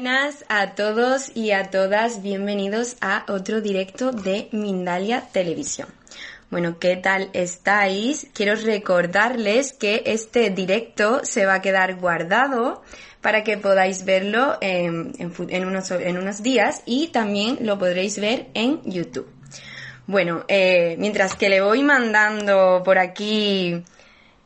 Buenas 0.00 0.44
a 0.48 0.76
todos 0.76 1.32
y 1.34 1.50
a 1.50 1.70
todas, 1.70 2.22
bienvenidos 2.22 2.96
a 3.00 3.24
otro 3.26 3.60
directo 3.60 4.12
de 4.12 4.48
Mindalia 4.52 5.22
Televisión. 5.32 5.88
Bueno, 6.52 6.78
¿qué 6.78 6.94
tal 6.94 7.30
estáis? 7.32 8.28
Quiero 8.32 8.54
recordarles 8.54 9.72
que 9.72 10.04
este 10.06 10.50
directo 10.50 11.22
se 11.24 11.46
va 11.46 11.54
a 11.54 11.62
quedar 11.62 11.96
guardado 11.96 12.84
para 13.20 13.42
que 13.42 13.58
podáis 13.58 14.04
verlo 14.04 14.56
en, 14.60 15.16
unos, 15.66 16.42
días 16.44 16.82
y 16.86 17.08
también 17.08 17.58
lo 17.62 17.76
podréis 17.76 18.20
ver 18.20 18.46
en 18.54 18.80
YouTube. 18.84 19.28
Bueno, 20.06 20.44
eh, 20.46 20.94
mientras 21.00 21.34
que 21.34 21.48
le 21.48 21.60
voy 21.60 21.82
mandando 21.82 22.82
por 22.84 22.98
aquí 22.98 23.82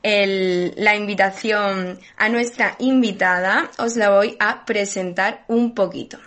la 0.03 0.97
invitación 0.97 1.98
a 2.17 2.28
nuestra 2.28 2.77
invitada, 2.81 3.70
os 3.78 3.97
la 3.97 4.11
voy 4.11 4.36
a 4.41 4.64
presentar 4.64 5.45
un 5.48 5.75
poquito. 5.75 6.19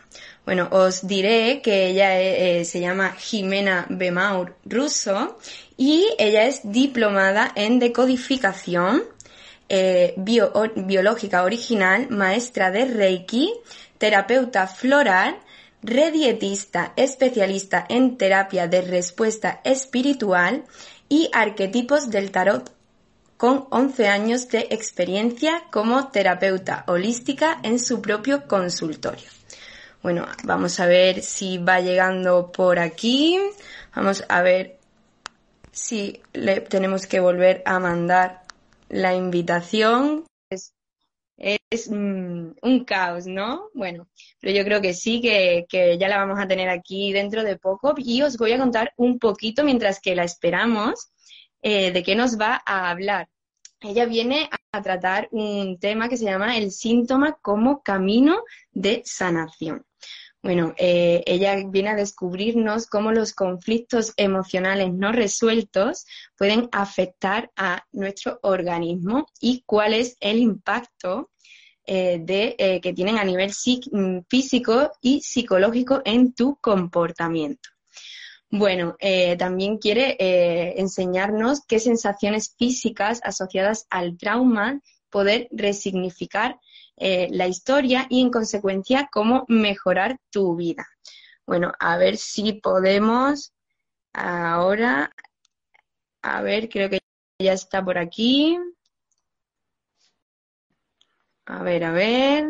Bueno, 0.45 0.69
os 0.71 1.07
diré 1.07 1.61
que 1.61 1.87
ella 1.87 2.21
eh, 2.21 2.65
se 2.65 2.79
llama 2.79 3.13
Jimena 3.13 3.87
Bemaur 3.89 4.55
Russo 4.63 5.39
y 5.75 6.07
ella 6.19 6.45
es 6.45 6.61
diplomada 6.63 7.51
en 7.55 7.79
decodificación 7.79 9.03
eh, 9.67 10.13
biológica 10.17 11.43
original, 11.43 12.07
maestra 12.11 12.69
de 12.69 12.85
Reiki, 12.85 13.51
terapeuta 13.97 14.67
floral, 14.67 15.39
redietista, 15.81 16.93
especialista 16.95 17.85
en 17.89 18.17
terapia 18.17 18.67
de 18.67 18.81
respuesta 18.81 19.61
espiritual 19.63 20.63
y 21.09 21.29
arquetipos 21.33 22.11
del 22.11 22.29
tarot 22.29 22.74
con 23.37 23.67
11 23.69 24.07
años 24.07 24.47
de 24.49 24.67
experiencia 24.69 25.63
como 25.71 26.09
terapeuta 26.09 26.83
holística 26.87 27.59
en 27.63 27.79
su 27.79 28.01
propio 28.01 28.47
consultorio. 28.47 29.29
Bueno, 30.01 30.25
vamos 30.43 30.79
a 30.79 30.85
ver 30.85 31.21
si 31.21 31.57
va 31.57 31.79
llegando 31.81 32.51
por 32.51 32.79
aquí. 32.79 33.39
Vamos 33.95 34.23
a 34.29 34.41
ver 34.41 34.77
si 35.71 36.21
le 36.33 36.61
tenemos 36.61 37.07
que 37.07 37.19
volver 37.19 37.61
a 37.65 37.79
mandar 37.79 38.43
la 38.87 39.15
invitación. 39.15 40.25
Es, 40.49 40.73
es 41.37 41.89
mm, 41.89 42.51
un 42.61 42.85
caos, 42.85 43.25
¿no? 43.25 43.69
Bueno, 43.73 44.07
pero 44.39 44.55
yo 44.55 44.63
creo 44.63 44.79
que 44.79 44.93
sí, 44.93 45.21
que, 45.21 45.65
que 45.67 45.97
ya 45.97 46.07
la 46.07 46.17
vamos 46.17 46.39
a 46.39 46.47
tener 46.47 46.69
aquí 46.69 47.11
dentro 47.11 47.43
de 47.43 47.57
poco 47.57 47.95
y 47.97 48.21
os 48.21 48.37
voy 48.37 48.53
a 48.53 48.59
contar 48.59 48.93
un 48.97 49.19
poquito 49.19 49.63
mientras 49.63 49.99
que 49.99 50.15
la 50.15 50.23
esperamos 50.23 51.09
eh, 51.67 51.91
de 51.91 52.03
qué 52.03 52.13
nos 52.13 52.39
va 52.39 52.61
a 52.63 52.91
hablar. 52.91 53.27
Ella 53.81 54.05
viene 54.05 54.51
a 54.71 54.83
tratar 54.83 55.27
un 55.31 55.79
tema 55.79 56.07
que 56.07 56.15
se 56.15 56.25
llama 56.25 56.57
el 56.57 56.71
síntoma 56.71 57.39
como 57.41 57.81
camino 57.81 58.43
de 58.71 59.01
sanación. 59.03 59.83
Bueno, 60.43 60.75
eh, 60.77 61.23
ella 61.25 61.55
viene 61.67 61.89
a 61.89 61.95
descubrirnos 61.95 62.85
cómo 62.85 63.11
los 63.11 63.33
conflictos 63.33 64.13
emocionales 64.15 64.93
no 64.93 65.11
resueltos 65.11 66.05
pueden 66.37 66.69
afectar 66.71 67.49
a 67.55 67.83
nuestro 67.91 68.37
organismo 68.43 69.25
y 69.41 69.63
cuál 69.65 69.95
es 69.95 70.17
el 70.19 70.37
impacto 70.37 71.31
eh, 71.83 72.79
que 72.79 72.93
tienen 72.93 73.17
a 73.17 73.23
nivel 73.23 73.51
físico 74.29 74.91
y 75.01 75.21
psicológico 75.21 76.03
en 76.05 76.35
tu 76.35 76.57
comportamiento. 76.57 77.74
Bueno, 78.57 78.95
eh, 78.99 79.35
también 79.35 79.79
quiere 79.79 80.15
eh, 80.17 80.75
enseñarnos 80.77 81.65
qué 81.67 81.77
sensaciones 81.77 82.55
físicas 82.57 83.19
asociadas 83.21 83.85
al 83.89 84.17
trauma 84.17 84.79
poder 85.09 85.49
resignificar 85.51 86.57
eh, 86.95 87.27
la 87.31 87.47
historia 87.47 88.07
y 88.09 88.21
en 88.21 88.31
consecuencia 88.31 89.09
cómo 89.11 89.43
mejorar 89.49 90.19
tu 90.29 90.55
vida. 90.55 90.87
Bueno, 91.45 91.73
a 91.79 91.97
ver 91.97 92.15
si 92.15 92.53
podemos 92.53 93.51
ahora, 94.13 95.11
a 96.21 96.41
ver, 96.41 96.69
creo 96.69 96.89
que 96.89 97.01
ya 97.39 97.51
está 97.51 97.83
por 97.83 97.97
aquí. 97.97 98.57
A 101.45 101.61
ver, 101.61 101.83
a 101.83 101.91
ver. 101.91 102.47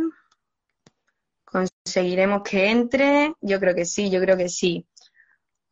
¿Conseguiremos 1.45 2.43
que 2.43 2.69
entre? 2.69 3.33
Yo 3.41 3.59
creo 3.59 3.73
que 3.73 3.85
sí, 3.85 4.11
yo 4.11 4.21
creo 4.21 4.37
que 4.37 4.49
sí. 4.49 4.85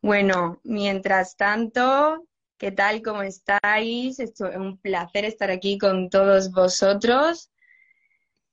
Bueno, 0.04 0.60
mientras 0.66 1.38
tanto, 1.38 2.28
¿qué 2.58 2.74
tal? 2.74 3.02
¿Cómo 3.02 3.22
estáis? 3.22 4.20
es 4.20 4.34
un 4.42 4.78
placer 4.78 5.24
estar 5.24 5.50
aquí 5.50 5.78
con 5.78 6.10
todos 6.10 6.52
vosotros. 6.52 7.50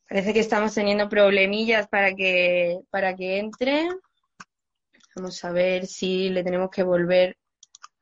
Parece 0.09 0.33
que 0.33 0.39
estamos 0.39 0.73
teniendo 0.73 1.09
problemillas 1.09 1.89
para 1.89 2.15
que, 2.15 2.79
para 2.91 3.17
que 3.17 3.39
entre. 3.39 3.89
Vamos 5.17 5.45
a 5.45 5.51
ver 5.51 5.89
si 5.89 6.29
le 6.29 6.45
tenemos 6.45 6.71
que 6.71 6.85
volver 6.85 7.37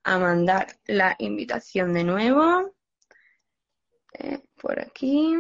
a 0.03 0.19
mandar 0.19 0.67
la 0.85 1.17
invitación 1.19 1.95
de 1.95 2.05
nuevo. 2.05 2.75
Eh, 4.19 4.43
por 4.61 4.79
aquí. 4.79 5.35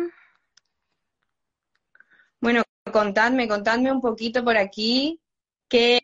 Bueno, 2.41 2.63
contadme, 2.91 3.47
contadme 3.47 3.93
un 3.93 4.01
poquito 4.01 4.43
por 4.43 4.57
aquí 4.57 5.21
qué 5.69 5.98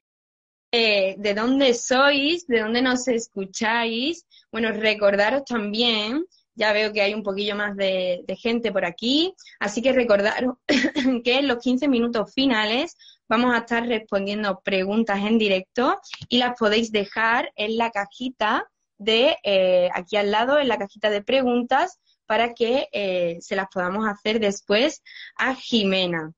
de 0.77 1.35
dónde 1.35 1.75
sois, 1.75 2.47
de 2.47 2.61
dónde 2.61 2.83
nos 2.83 3.07
escucháis. 3.09 4.27
Bueno, 4.51 4.73
recordaros 4.73 5.45
también, 5.45 6.25
ya 6.55 6.73
veo 6.73 6.93
que 6.93 7.03
hay 7.03 7.15
un 7.15 7.23
poquillo 7.23 7.57
más 7.57 7.77
de, 7.77 8.25
gente 8.39 8.73
por 8.73 8.85
aquí, 8.85 9.35
así 9.59 9.83
que 9.83 9.93
recordaros 9.93 10.57
que 11.25 11.39
en 11.39 11.49
los 11.49 11.59
15 11.59 11.89
minutos 11.89 12.33
finales 12.33 12.97
vamos 13.29 13.55
a 13.55 13.59
estar 13.59 13.87
respondiendo 13.87 14.61
preguntas 14.61 15.19
en 15.19 15.39
directo 15.39 16.01
y 16.29 16.39
las 16.39 16.57
podéis 16.59 16.93
dejar 16.93 17.53
en 17.57 17.77
la 17.77 17.91
cajita 17.91 18.69
de 18.99 19.37
eh, 19.43 19.91
aquí 19.95 20.17
al 20.17 20.31
lado, 20.31 20.59
en 20.59 20.69
la 20.69 20.79
cajita 20.79 21.11
de 21.11 21.23
preguntas, 21.23 21.99
para 22.27 22.55
que 22.55 22.89
eh, 22.93 23.39
se 23.41 23.57
las 23.57 23.67
podamos 23.73 24.07
hacer 24.07 24.41
después 24.41 25.03
a 25.37 25.55
Jimena. 25.55 26.33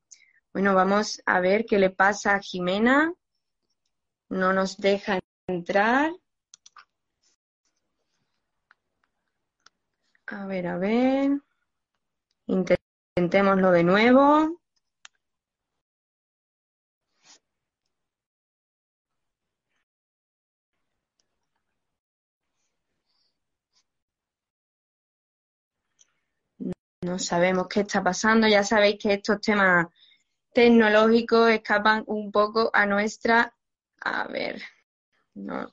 Bueno, 0.53 0.75
vamos 0.75 1.21
a 1.27 1.41
ver 1.41 1.67
qué 1.67 1.79
le 1.79 1.91
pasa 1.91 2.35
a 2.35 2.41
Jimena 2.41 3.13
no 4.29 4.53
nos 4.53 4.77
deja 4.79 5.19
entrar. 5.47 6.13
A 10.27 10.47
ver, 10.47 10.67
a 10.67 10.79
ver. 10.79 11.41
Intentémoslo 12.47 13.71
de 13.71 13.85
nuevo. 13.85 14.61
No 27.03 27.19
sabemos 27.19 27.69
qué 27.69 27.81
está 27.81 28.03
pasando. 28.03 28.49
Ya 28.49 28.65
sabéis 28.65 28.99
que 29.01 29.15
estos 29.15 29.41
temas 29.41 29.87
tecnológicos 30.53 31.51
escapan 31.51 32.03
un 32.07 32.33
poco 32.33 32.71
a 32.73 32.87
nuestra 32.87 33.56
a 34.07 34.27
ver, 34.29 34.63
no. 35.35 35.73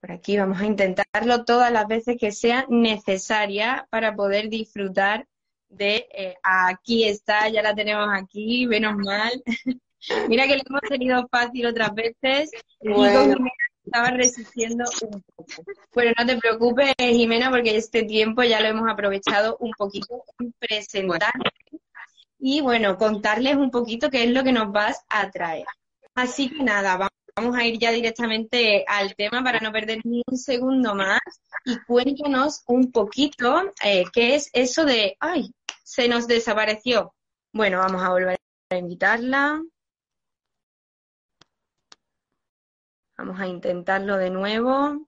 Por 0.00 0.12
aquí 0.12 0.36
vamos 0.38 0.60
a 0.60 0.66
intentarlo 0.66 1.44
todas 1.44 1.72
las 1.72 1.86
veces 1.88 2.16
que 2.18 2.32
sea 2.32 2.66
necesaria 2.68 3.86
para 3.90 4.14
poder 4.14 4.48
disfrutar 4.48 5.26
de 5.68 6.06
eh, 6.12 6.36
aquí 6.42 7.04
está, 7.04 7.48
ya 7.48 7.62
la 7.62 7.74
tenemos 7.74 8.08
aquí, 8.12 8.66
menos 8.66 8.96
mal. 8.96 9.42
Mira 10.28 10.46
que 10.46 10.56
lo 10.56 10.62
hemos 10.68 10.82
tenido 10.88 11.26
fácil 11.28 11.66
otras 11.66 11.94
veces. 11.94 12.50
estaba 13.84 14.10
resistiendo 14.10 14.84
un 15.02 15.22
poco. 15.34 15.64
Bueno, 15.94 16.12
no 16.18 16.26
te 16.26 16.36
preocupes, 16.36 16.94
Jimena, 16.98 17.50
porque 17.50 17.76
este 17.76 18.04
tiempo 18.04 18.42
ya 18.42 18.60
lo 18.60 18.68
hemos 18.68 18.88
aprovechado 18.88 19.56
un 19.60 19.72
poquito 19.72 20.22
en 20.38 20.52
presentar 20.52 21.32
y, 22.38 22.60
bueno, 22.60 22.96
contarles 22.96 23.56
un 23.56 23.70
poquito 23.70 24.10
qué 24.10 24.24
es 24.24 24.30
lo 24.30 24.44
que 24.44 24.52
nos 24.52 24.72
vas 24.72 25.04
a 25.08 25.30
traer. 25.30 25.66
Así 26.14 26.50
que 26.50 26.62
nada, 26.62 27.08
vamos 27.36 27.56
a 27.56 27.64
ir 27.64 27.78
ya 27.78 27.92
directamente 27.92 28.84
al 28.88 29.14
tema 29.14 29.42
para 29.42 29.60
no 29.60 29.72
perder 29.72 30.00
ni 30.04 30.22
un 30.30 30.36
segundo 30.36 30.94
más 30.94 31.20
y 31.64 31.78
cuéntanos 31.84 32.62
un 32.66 32.90
poquito 32.90 33.72
eh, 33.84 34.04
qué 34.12 34.34
es 34.34 34.50
eso 34.52 34.84
de, 34.84 35.16
ay, 35.20 35.52
se 35.84 36.08
nos 36.08 36.26
desapareció. 36.26 37.14
Bueno, 37.52 37.78
vamos 37.78 38.02
a 38.02 38.10
volver 38.10 38.38
a 38.70 38.76
invitarla. 38.76 39.62
Vamos 43.16 43.40
a 43.40 43.46
intentarlo 43.46 44.16
de 44.16 44.30
nuevo. 44.30 45.06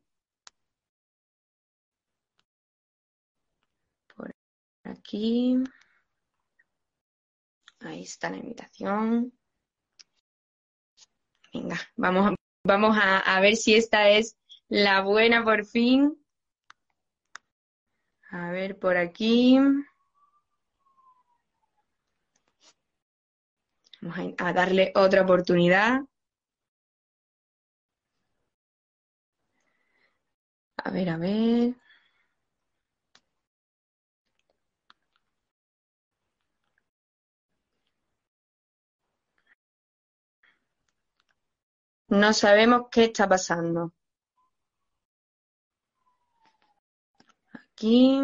Por 4.16 4.34
aquí. 4.84 5.62
Ahí 7.80 8.02
está 8.02 8.30
la 8.30 8.36
invitación. 8.38 9.32
Venga, 11.52 11.80
vamos, 11.96 12.34
vamos 12.64 12.96
a, 12.96 13.18
a 13.18 13.40
ver 13.40 13.56
si 13.56 13.74
esta 13.74 14.08
es 14.10 14.36
la 14.68 15.02
buena 15.02 15.44
por 15.44 15.64
fin. 15.64 16.16
A 18.30 18.50
ver 18.52 18.78
por 18.78 18.96
aquí. 18.96 19.58
Vamos 24.02 24.34
a, 24.38 24.52
darle 24.52 24.92
otra 24.94 25.22
oportunidad. 25.22 26.00
A 30.84 30.90
ver, 30.90 31.08
a 31.10 31.16
ver. 31.16 31.74
No 42.10 42.32
sabemos 42.32 42.88
qué 42.90 43.04
está 43.04 43.28
pasando. 43.28 43.92
Aquí. 47.52 48.20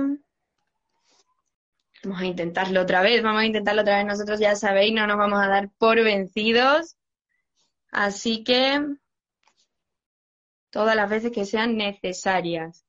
Vamos 2.02 2.20
a 2.20 2.26
intentarlo 2.26 2.82
otra 2.82 3.00
vez, 3.00 3.22
vamos 3.22 3.42
a 3.42 3.46
intentarlo 3.46 3.82
otra 3.82 3.98
vez. 3.98 4.06
Nosotros 4.06 4.40
ya 4.40 4.56
sabéis, 4.56 4.92
no 4.92 5.06
nos 5.06 5.16
vamos 5.16 5.40
a 5.40 5.48
dar 5.48 5.70
por 5.78 6.02
vencidos. 6.02 6.96
Así 7.90 8.42
que 8.44 8.84
todas 10.70 10.96
las 10.96 11.08
veces 11.08 11.30
que 11.30 11.46
sean 11.46 11.76
necesarias. 11.76 12.84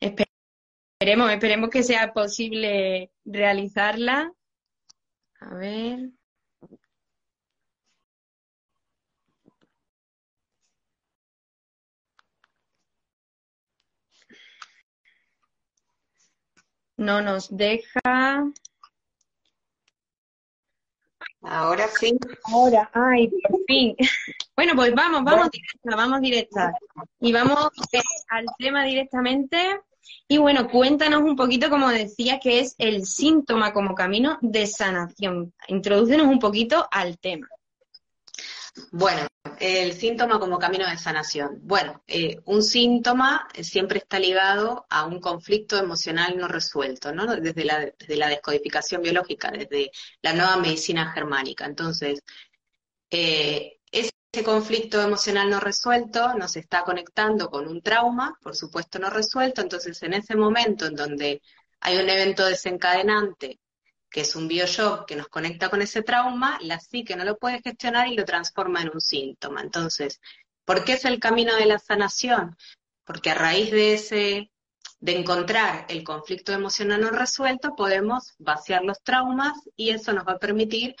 Esperemos, 0.00 1.30
esperemos 1.30 1.70
que 1.70 1.82
sea 1.82 2.12
posible 2.14 3.12
realizarla. 3.24 4.32
A 5.40 5.54
ver. 5.54 6.17
No 16.98 17.22
nos 17.22 17.56
deja. 17.56 18.52
Ahora 21.40 21.88
sí. 21.88 22.18
Ahora, 22.44 22.90
ay, 22.92 23.28
por 23.28 23.60
fin. 23.66 23.96
Bueno, 24.54 24.74
pues 24.74 24.92
vamos, 24.94 25.22
vamos 25.24 25.50
directa, 25.50 25.96
vamos 25.96 26.20
directa. 26.20 26.72
Y 27.20 27.32
vamos 27.32 27.70
eh, 27.92 28.02
al 28.28 28.44
tema 28.58 28.84
directamente. 28.84 29.80
Y 30.26 30.38
bueno, 30.38 30.68
cuéntanos 30.68 31.22
un 31.22 31.36
poquito, 31.36 31.70
como 31.70 31.88
decía, 31.88 32.40
qué 32.42 32.60
es 32.60 32.74
el 32.78 33.06
síntoma 33.06 33.72
como 33.72 33.94
camino 33.94 34.38
de 34.42 34.66
sanación. 34.66 35.54
Introdúcenos 35.68 36.26
un 36.26 36.38
poquito 36.38 36.86
al 36.90 37.18
tema. 37.18 37.46
Bueno, 38.92 39.26
el 39.60 39.92
síntoma 39.94 40.38
como 40.38 40.58
camino 40.58 40.88
de 40.88 40.96
sanación. 40.98 41.58
Bueno, 41.62 42.02
eh, 42.06 42.36
un 42.44 42.62
síntoma 42.62 43.48
siempre 43.60 43.98
está 43.98 44.18
ligado 44.18 44.86
a 44.90 45.06
un 45.06 45.20
conflicto 45.20 45.76
emocional 45.76 46.36
no 46.36 46.48
resuelto, 46.48 47.12
¿no? 47.12 47.26
Desde 47.36 47.64
la, 47.64 47.92
desde 47.98 48.16
la 48.16 48.28
descodificación 48.28 49.02
biológica, 49.02 49.50
desde 49.50 49.90
la 50.22 50.32
nueva 50.32 50.56
medicina 50.56 51.12
germánica. 51.12 51.64
Entonces, 51.66 52.20
eh, 53.10 53.78
ese 53.90 54.44
conflicto 54.44 55.00
emocional 55.02 55.50
no 55.50 55.60
resuelto 55.60 56.34
nos 56.34 56.56
está 56.56 56.84
conectando 56.84 57.50
con 57.50 57.66
un 57.66 57.82
trauma, 57.82 58.38
por 58.42 58.54
supuesto 58.56 58.98
no 58.98 59.10
resuelto. 59.10 59.60
Entonces, 59.62 60.02
en 60.02 60.14
ese 60.14 60.36
momento 60.36 60.86
en 60.86 60.94
donde 60.94 61.42
hay 61.80 61.96
un 61.96 62.08
evento 62.08 62.46
desencadenante 62.46 63.60
que 64.10 64.22
es 64.22 64.34
un 64.36 64.48
bioshock 64.48 65.06
que 65.06 65.16
nos 65.16 65.28
conecta 65.28 65.68
con 65.68 65.82
ese 65.82 66.02
trauma, 66.02 66.58
la 66.62 66.80
psique 66.80 67.16
no 67.16 67.24
lo 67.24 67.38
puede 67.38 67.60
gestionar 67.62 68.08
y 68.08 68.16
lo 68.16 68.24
transforma 68.24 68.82
en 68.82 68.90
un 68.92 69.00
síntoma. 69.00 69.60
Entonces, 69.60 70.20
¿por 70.64 70.84
qué 70.84 70.94
es 70.94 71.04
el 71.04 71.18
camino 71.18 71.54
de 71.56 71.66
la 71.66 71.78
sanación? 71.78 72.56
Porque 73.04 73.30
a 73.30 73.34
raíz 73.34 73.70
de 73.70 73.94
ese, 73.94 74.50
de 75.00 75.18
encontrar 75.18 75.86
el 75.88 76.04
conflicto 76.04 76.52
emocional 76.52 77.00
no 77.00 77.10
resuelto, 77.10 77.74
podemos 77.76 78.34
vaciar 78.38 78.84
los 78.84 79.02
traumas 79.02 79.58
y 79.76 79.90
eso 79.90 80.12
nos 80.12 80.26
va 80.26 80.32
a 80.32 80.38
permitir 80.38 80.96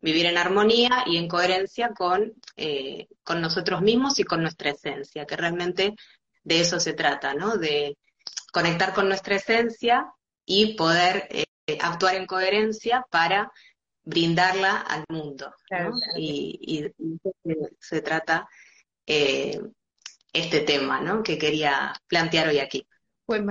vivir 0.00 0.26
en 0.26 0.38
armonía 0.38 1.04
y 1.06 1.16
en 1.16 1.28
coherencia 1.28 1.90
con, 1.96 2.32
eh, 2.56 3.08
con 3.22 3.40
nosotros 3.40 3.82
mismos 3.82 4.18
y 4.18 4.24
con 4.24 4.42
nuestra 4.42 4.70
esencia, 4.70 5.26
que 5.26 5.36
realmente 5.36 5.94
de 6.42 6.60
eso 6.60 6.80
se 6.80 6.94
trata, 6.94 7.34
¿no? 7.34 7.56
De 7.56 7.98
conectar 8.52 8.94
con 8.94 9.08
nuestra 9.08 9.36
esencia 9.36 10.12
y 10.46 10.74
poder 10.74 11.28
eh, 11.30 11.44
actuar 11.80 12.14
en 12.14 12.26
coherencia 12.26 13.04
para 13.10 13.52
brindarla 14.02 14.78
al 14.78 15.04
mundo. 15.08 15.54
Y, 16.16 16.86
se 17.78 18.02
trata 18.02 18.48
eh, 19.06 19.60
este 20.32 20.60
tema 20.60 21.00
¿no? 21.00 21.22
que 21.22 21.38
quería 21.38 21.92
plantear 22.06 22.48
hoy 22.48 22.58
aquí. 22.58 22.86
Pues 23.26 23.42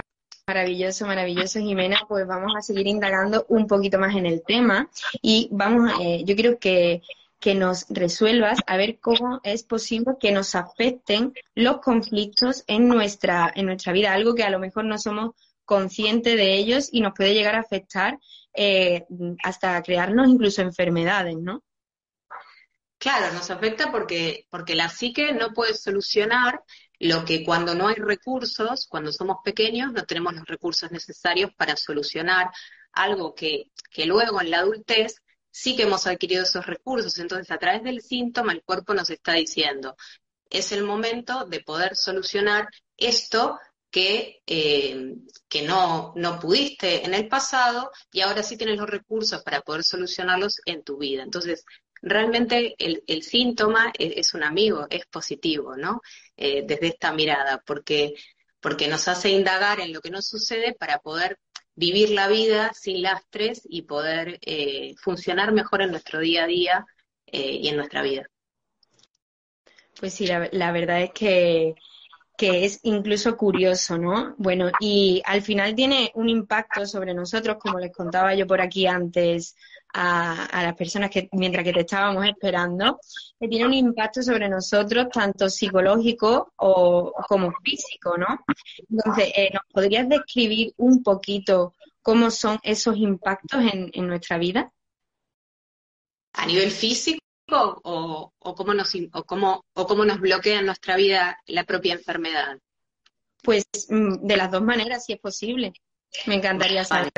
maravilloso, 0.47 1.05
maravilloso, 1.05 1.59
Jimena. 1.59 2.01
Pues 2.07 2.27
vamos 2.27 2.53
a 2.57 2.61
seguir 2.61 2.87
indagando 2.87 3.45
un 3.49 3.67
poquito 3.67 3.99
más 3.99 4.15
en 4.15 4.25
el 4.25 4.43
tema 4.43 4.89
y 5.21 5.47
vamos, 5.51 5.91
eh, 6.01 6.23
yo 6.25 6.35
quiero 6.35 6.57
que, 6.57 7.01
que 7.39 7.55
nos 7.55 7.85
resuelvas 7.89 8.59
a 8.67 8.77
ver 8.77 8.99
cómo 8.99 9.39
es 9.43 9.63
posible 9.63 10.15
que 10.19 10.31
nos 10.31 10.55
afecten 10.55 11.33
los 11.55 11.79
conflictos 11.79 12.63
en 12.67 12.87
nuestra, 12.87 13.51
en 13.55 13.67
nuestra 13.67 13.93
vida, 13.93 14.13
algo 14.13 14.35
que 14.35 14.43
a 14.43 14.49
lo 14.49 14.59
mejor 14.59 14.85
no 14.85 14.97
somos 14.97 15.35
consciente 15.69 16.35
de 16.35 16.55
ellos 16.55 16.89
y 16.91 16.99
nos 16.99 17.13
puede 17.13 17.35
llegar 17.35 17.53
a 17.53 17.59
afectar 17.59 18.17
eh, 18.55 19.05
hasta 19.43 19.79
crearnos 19.83 20.27
incluso 20.27 20.63
enfermedades, 20.63 21.37
¿no? 21.37 21.63
Claro, 22.97 23.31
nos 23.35 23.51
afecta 23.51 23.91
porque, 23.91 24.47
porque 24.49 24.73
la 24.73 24.89
psique 24.89 25.31
no 25.31 25.53
puede 25.53 25.75
solucionar 25.75 26.63
lo 26.97 27.23
que 27.23 27.45
cuando 27.45 27.75
no 27.75 27.87
hay 27.87 27.95
recursos, 27.97 28.87
cuando 28.89 29.11
somos 29.11 29.37
pequeños, 29.43 29.93
no 29.93 30.05
tenemos 30.05 30.33
los 30.33 30.47
recursos 30.47 30.91
necesarios 30.91 31.51
para 31.55 31.77
solucionar 31.77 32.49
algo 32.91 33.35
que, 33.35 33.69
que 33.91 34.07
luego 34.07 34.41
en 34.41 34.49
la 34.49 34.61
adultez 34.61 35.21
sí 35.51 35.75
que 35.75 35.83
hemos 35.83 36.07
adquirido 36.07 36.43
esos 36.43 36.65
recursos. 36.65 37.19
Entonces, 37.19 37.51
a 37.51 37.59
través 37.59 37.83
del 37.83 38.01
síntoma, 38.01 38.53
el 38.53 38.63
cuerpo 38.63 38.95
nos 38.95 39.11
está 39.11 39.33
diciendo, 39.33 39.95
es 40.49 40.71
el 40.71 40.83
momento 40.83 41.45
de 41.45 41.59
poder 41.59 41.95
solucionar 41.95 42.67
esto 42.97 43.59
que, 43.91 44.41
eh, 44.45 45.15
que 45.47 45.61
no, 45.63 46.13
no 46.15 46.39
pudiste 46.39 47.05
en 47.05 47.13
el 47.13 47.27
pasado 47.27 47.91
y 48.11 48.21
ahora 48.21 48.43
sí 48.43 48.57
tienes 48.57 48.77
los 48.77 48.89
recursos 48.89 49.41
para 49.43 49.61
poder 49.61 49.83
solucionarlos 49.83 50.61
en 50.65 50.83
tu 50.83 50.97
vida. 50.97 51.23
Entonces, 51.23 51.65
realmente 52.01 52.75
el, 52.77 53.03
el 53.07 53.23
síntoma 53.23 53.91
es, 53.97 54.33
un 54.33 54.43
amigo, 54.43 54.87
es 54.89 55.05
positivo, 55.07 55.75
¿no? 55.75 56.01
Eh, 56.37 56.63
desde 56.65 56.87
esta 56.87 57.11
mirada, 57.13 57.61
porque, 57.65 58.13
porque 58.59 58.87
nos 58.87 59.07
hace 59.07 59.29
indagar 59.29 59.79
en 59.79 59.91
lo 59.91 60.01
que 60.01 60.11
nos 60.11 60.27
sucede 60.27 60.75
para 60.75 60.99
poder 60.99 61.39
vivir 61.75 62.11
la 62.11 62.27
vida 62.27 62.71
sin 62.73 63.01
lastres 63.01 63.61
y 63.63 63.83
poder 63.83 64.37
eh, 64.41 64.93
funcionar 65.01 65.51
mejor 65.51 65.81
en 65.81 65.91
nuestro 65.91 66.19
día 66.19 66.43
a 66.43 66.47
día 66.47 66.85
y 67.31 67.67
en 67.67 67.75
nuestra 67.75 68.01
vida. 68.01 68.27
Pues 69.99 70.15
sí, 70.15 70.25
la 70.25 70.71
verdad 70.71 71.03
es 71.03 71.11
que 71.11 71.75
que 72.39 72.63
es 72.63 72.79
incluso 72.83 73.35
curioso, 73.35 73.97
¿no? 73.97 74.33
Bueno, 74.37 74.71
y 74.79 75.21
al 75.25 75.41
final 75.41 75.75
tiene 75.75 76.09
un 76.15 76.29
impacto 76.29 76.85
sobre 76.85 77.13
nosotros, 77.13 77.57
como 77.59 77.79
les 77.79 77.91
contaba 77.91 78.33
yo 78.33 78.47
por 78.47 78.61
aquí 78.61 78.87
antes 78.87 79.57
a, 79.93 80.47
las 80.53 80.73
personas 80.77 81.09
que 81.09 81.27
mientras 81.33 81.65
que 81.65 81.73
te 81.73 81.81
estábamos 81.81 82.25
esperando, 82.25 82.97
que 83.37 83.49
tiene 83.49 83.65
un 83.65 83.73
impacto 83.73 84.23
sobre 84.23 84.47
nosotros 84.47 85.07
tanto 85.11 85.49
psicológico 85.49 86.53
o, 86.55 87.11
como 87.27 87.51
físico, 87.61 88.17
¿no? 88.17 88.39
Entonces, 88.89 89.33
eh, 89.35 89.49
¿nos 89.51 89.63
podrías 89.73 90.07
describir 90.07 90.73
un 90.77 91.03
poquito 91.03 91.75
cómo 92.01 92.31
son 92.31 92.57
esos 92.63 92.95
impactos 92.95 93.61
en 93.73 94.07
nuestra 94.07 94.37
vida? 94.37 94.71
A 96.35 96.45
nivel 96.45 96.71
físico 96.71 97.19
o, 97.51 98.33
cómo 98.55 98.73
nos, 98.73 98.93
o, 99.13 99.23
cómo, 99.23 99.65
o 99.73 99.87
cómo 99.87 100.05
nos 100.05 100.19
bloquea 100.19 100.59
en 100.59 100.65
nuestra 100.65 100.95
vida 100.95 101.39
la 101.47 101.63
propia 101.63 101.93
enfermedad? 101.93 102.59
Pues 103.43 103.65
mm, 103.89 104.25
de 104.25 104.37
las 104.37 104.51
dos 104.51 104.61
maneras, 104.61 105.05
si 105.05 105.13
es 105.13 105.19
posible. 105.19 105.73
Me 106.25 106.35
encantaría 106.35 106.83
saber. 106.83 107.11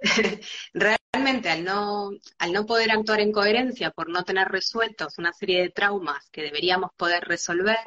Realmente, 0.74 1.48
al 1.48 1.64
no, 1.64 2.10
al 2.38 2.52
no 2.52 2.66
poder 2.66 2.90
actuar 2.90 3.20
en 3.20 3.32
coherencia 3.32 3.90
por 3.90 4.08
no 4.08 4.24
tener 4.24 4.48
resueltos 4.48 5.18
una 5.18 5.32
serie 5.32 5.62
de 5.62 5.70
traumas 5.70 6.28
que 6.30 6.42
deberíamos 6.42 6.90
poder 6.96 7.24
resolver, 7.24 7.78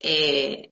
eh, 0.00 0.70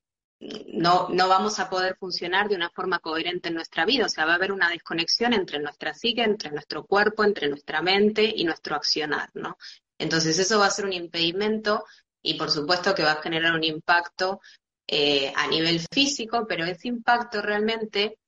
no, 0.72 1.08
no 1.08 1.28
vamos 1.28 1.60
a 1.60 1.70
poder 1.70 1.96
funcionar 1.96 2.48
de 2.48 2.56
una 2.56 2.70
forma 2.70 2.98
coherente 2.98 3.48
en 3.48 3.54
nuestra 3.54 3.84
vida. 3.84 4.06
O 4.06 4.08
sea, 4.08 4.24
va 4.24 4.32
a 4.32 4.36
haber 4.36 4.50
una 4.50 4.68
desconexión 4.68 5.32
entre 5.34 5.60
nuestra 5.60 5.94
psique, 5.94 6.22
entre 6.22 6.50
nuestro 6.50 6.84
cuerpo, 6.84 7.22
entre 7.22 7.48
nuestra 7.48 7.80
mente 7.80 8.32
y 8.34 8.44
nuestro 8.44 8.74
accionar, 8.74 9.30
¿no? 9.34 9.56
Entonces, 10.02 10.38
eso 10.38 10.58
va 10.58 10.66
a 10.66 10.70
ser 10.70 10.84
un 10.84 10.92
impedimento 10.92 11.84
y 12.22 12.34
por 12.34 12.50
supuesto 12.50 12.94
que 12.94 13.04
va 13.04 13.12
a 13.12 13.22
generar 13.22 13.54
un 13.54 13.64
impacto 13.64 14.40
eh, 14.86 15.32
a 15.36 15.46
nivel 15.46 15.80
físico, 15.92 16.44
pero 16.48 16.64
ese 16.64 16.88
impacto 16.88 17.40
realmente 17.40 18.18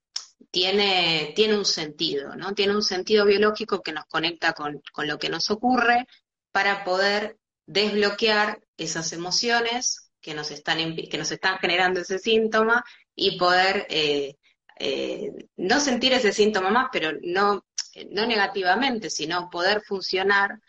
tiene, 0.51 1.33
tiene 1.35 1.57
un 1.57 1.65
sentido, 1.65 2.37
¿no? 2.37 2.55
Tiene 2.55 2.77
un 2.77 2.83
sentido 2.83 3.25
biológico 3.25 3.83
que 3.83 3.93
nos 3.93 4.07
conecta 4.07 4.53
con, 4.53 4.81
lo 5.05 5.19
que 5.19 5.29
nos 5.29 5.51
ocurre 5.51 6.07
para 6.53 6.85
poder 6.85 7.39
desbloquear 7.67 8.61
esas 8.77 9.13
emociones 9.13 10.11
que 10.21 10.35
nos 10.35 10.53
están, 10.53 10.79
que 10.95 11.19
nos 11.19 11.33
están 11.33 11.59
generando 11.59 12.01
ese 12.01 12.21
síntoma 12.21 12.85
y 13.17 13.37
poder 13.37 13.87
eh, 13.91 14.37
eh, 14.79 15.33
no 15.57 15.81
sentir 15.81 16.13
ese 16.13 16.33
síntoma 16.33 16.71
más, 16.71 16.89
pero 16.93 17.19
no, 17.23 17.65
no 18.11 18.27
negativamente, 18.27 19.11
sino 19.11 19.51
poder 19.51 19.83
funcionar 19.83 20.61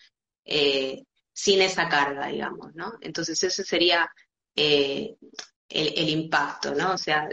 eh, 0.46 1.04
sin 1.34 1.62
esa 1.62 1.90
carga, 1.90 2.28
digamos, 2.28 2.74
¿no? 2.75 2.94
Entonces 3.02 3.44
ese 3.44 3.64
sería 3.64 4.10
el, 4.56 6.10
impacto, 6.10 6.74
¿no? 6.74 6.94
O 6.94 6.98
sea, 6.98 7.28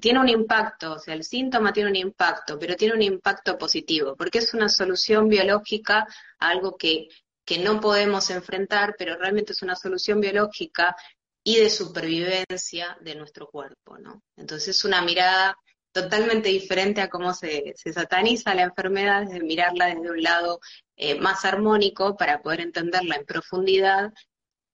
tiene 0.00 0.20
un 0.20 0.28
impacto, 0.28 0.92
o 0.92 0.98
sea, 0.98 1.14
el 1.14 1.24
síntoma 1.24 1.72
tiene 1.72 1.90
un 1.90 1.96
impacto, 1.96 2.58
pero 2.58 2.76
tiene 2.76 2.94
un 2.94 3.02
impacto 3.02 3.58
positivo, 3.58 4.14
porque 4.16 4.38
es 4.38 4.54
una 4.54 4.68
solución 4.68 5.28
biológica 5.28 6.06
a 6.38 6.48
algo 6.48 6.76
que, 6.76 7.08
que 7.44 7.58
no 7.58 7.80
podemos 7.80 8.30
enfrentar, 8.30 8.94
pero 8.98 9.16
realmente 9.16 9.52
es 9.52 9.62
una 9.62 9.74
solución 9.74 10.20
biológica 10.20 10.94
y 11.42 11.56
de 11.56 11.70
supervivencia 11.70 12.96
de 13.00 13.14
nuestro 13.14 13.48
cuerpo, 13.48 13.98
¿no? 13.98 14.22
Entonces 14.36 14.76
es 14.76 14.84
una 14.84 15.02
mirada 15.02 15.56
totalmente 15.92 16.50
diferente 16.50 17.00
a 17.00 17.08
cómo 17.08 17.32
se, 17.32 17.72
se 17.76 17.92
sataniza 17.92 18.54
la 18.54 18.64
enfermedad, 18.64 19.26
de 19.26 19.40
mirarla 19.40 19.86
desde 19.86 20.10
un 20.10 20.22
lado 20.22 20.60
eh, 20.98 21.18
más 21.20 21.44
armónico 21.44 22.16
para 22.16 22.42
poder 22.42 22.60
entenderla 22.60 23.16
en 23.16 23.24
profundidad 23.24 24.12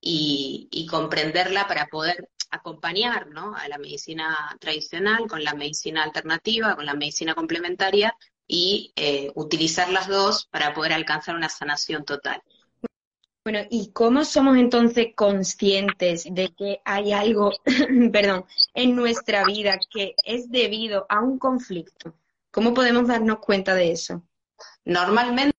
y, 0.01 0.67
y 0.71 0.87
comprenderla 0.87 1.67
para 1.67 1.87
poder 1.87 2.29
acompañar 2.51 3.27
¿no? 3.27 3.55
a 3.55 3.67
la 3.67 3.77
medicina 3.77 4.35
tradicional 4.59 5.27
con 5.27 5.43
la 5.43 5.53
medicina 5.53 6.03
alternativa, 6.03 6.75
con 6.75 6.85
la 6.85 6.93
medicina 6.93 7.35
complementaria 7.35 8.15
y 8.47 8.91
eh, 8.95 9.31
utilizar 9.35 9.89
las 9.89 10.07
dos 10.07 10.47
para 10.47 10.73
poder 10.73 10.93
alcanzar 10.93 11.35
una 11.35 11.49
sanación 11.49 12.05
total. 12.05 12.41
Bueno, 13.43 13.59
¿y 13.69 13.91
cómo 13.91 14.25
somos 14.25 14.57
entonces 14.57 15.09
conscientes 15.15 16.25
de 16.31 16.51
que 16.55 16.79
hay 16.83 17.13
algo, 17.13 17.51
perdón, 18.11 18.45
en 18.73 18.95
nuestra 18.95 19.45
vida 19.45 19.77
que 19.93 20.15
es 20.23 20.49
debido 20.49 21.05
a 21.09 21.21
un 21.21 21.37
conflicto? 21.37 22.15
¿Cómo 22.49 22.73
podemos 22.73 23.07
darnos 23.07 23.39
cuenta 23.39 23.75
de 23.75 23.91
eso? 23.91 24.23
Normalmente 24.83 25.54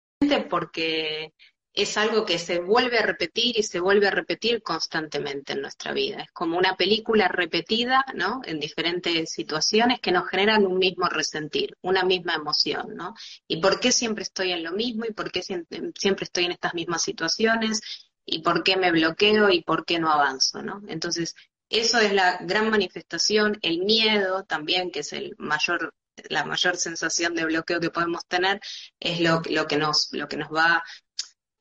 porque 0.49 1.32
es 1.73 1.99
algo 1.99 2.25
que 2.25 2.38
se 2.38 2.58
vuelve 2.58 2.99
a 2.99 3.02
repetir 3.02 3.58
y 3.58 3.62
se 3.62 3.80
vuelve 3.80 4.08
a 4.08 4.11
repetir 4.11 4.62
constantemente 4.62 5.52
en 5.52 5.61
nuestra 5.61 5.92
vida. 5.92 6.23
Es 6.23 6.30
como 6.32 6.56
una 6.56 6.75
película 6.75 7.28
repetida, 7.28 8.04
¿no? 8.14 8.40
En 8.44 8.58
diferentes 8.58 9.30
situaciones 9.30 10.00
que 10.00 10.11
nos 10.11 10.26
generan 10.26 10.64
un 10.64 10.78
mismo 10.78 11.06
resentir, 11.08 11.76
una 11.82 12.02
misma 12.02 12.35
emoción, 12.35 12.96
¿no? 12.96 13.14
¿Y 13.46 13.61
por 13.61 13.78
qué 13.78 13.92
siempre 13.92 14.23
estoy 14.23 14.52
en 14.52 14.64
lo 14.64 14.73
mismo? 14.73 15.04
¿Y 15.04 15.12
por 15.12 15.30
qué 15.30 15.42
siempre 15.42 16.25
estoy 16.25 16.46
en 16.46 16.52
estas 16.52 16.73
mismas 16.73 17.02
situaciones? 17.02 17.82
¿Y 18.25 18.40
por 18.40 18.62
qué 18.62 18.76
me 18.78 18.90
bloqueo? 18.90 19.50
¿Y 19.50 19.62
por 19.62 19.85
qué 19.85 19.99
no 19.99 20.11
avanzo, 20.11 20.62
¿no? 20.62 20.82
Entonces, 20.88 21.35
eso 21.68 21.99
es 21.99 22.14
la 22.14 22.38
gran 22.40 22.70
manifestación, 22.70 23.58
el 23.61 23.80
miedo 23.80 24.44
también, 24.44 24.90
que 24.90 25.00
es 25.00 25.12
el 25.12 25.35
mayor 25.37 25.92
la 26.28 26.44
mayor 26.44 26.76
sensación 26.76 27.35
de 27.35 27.44
bloqueo 27.44 27.80
que 27.80 27.90
podemos 27.90 28.26
tener 28.26 28.61
es 29.00 29.20
lo, 29.20 29.42
lo, 29.50 29.66
que 29.66 29.76
nos, 29.76 30.08
lo 30.12 30.28
que 30.28 30.37
nos 30.37 30.49
va 30.49 30.82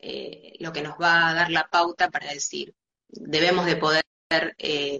eh, 0.07 0.53
lo 0.59 0.71
que 0.71 0.83
nos 0.83 0.95
va 1.01 1.29
a 1.29 1.33
dar 1.33 1.49
la 1.49 1.67
pauta 1.67 2.11
para 2.11 2.31
decir, 2.31 2.75
debemos 3.07 3.65
de 3.65 3.75
poder 3.75 4.03
eh, 4.59 4.99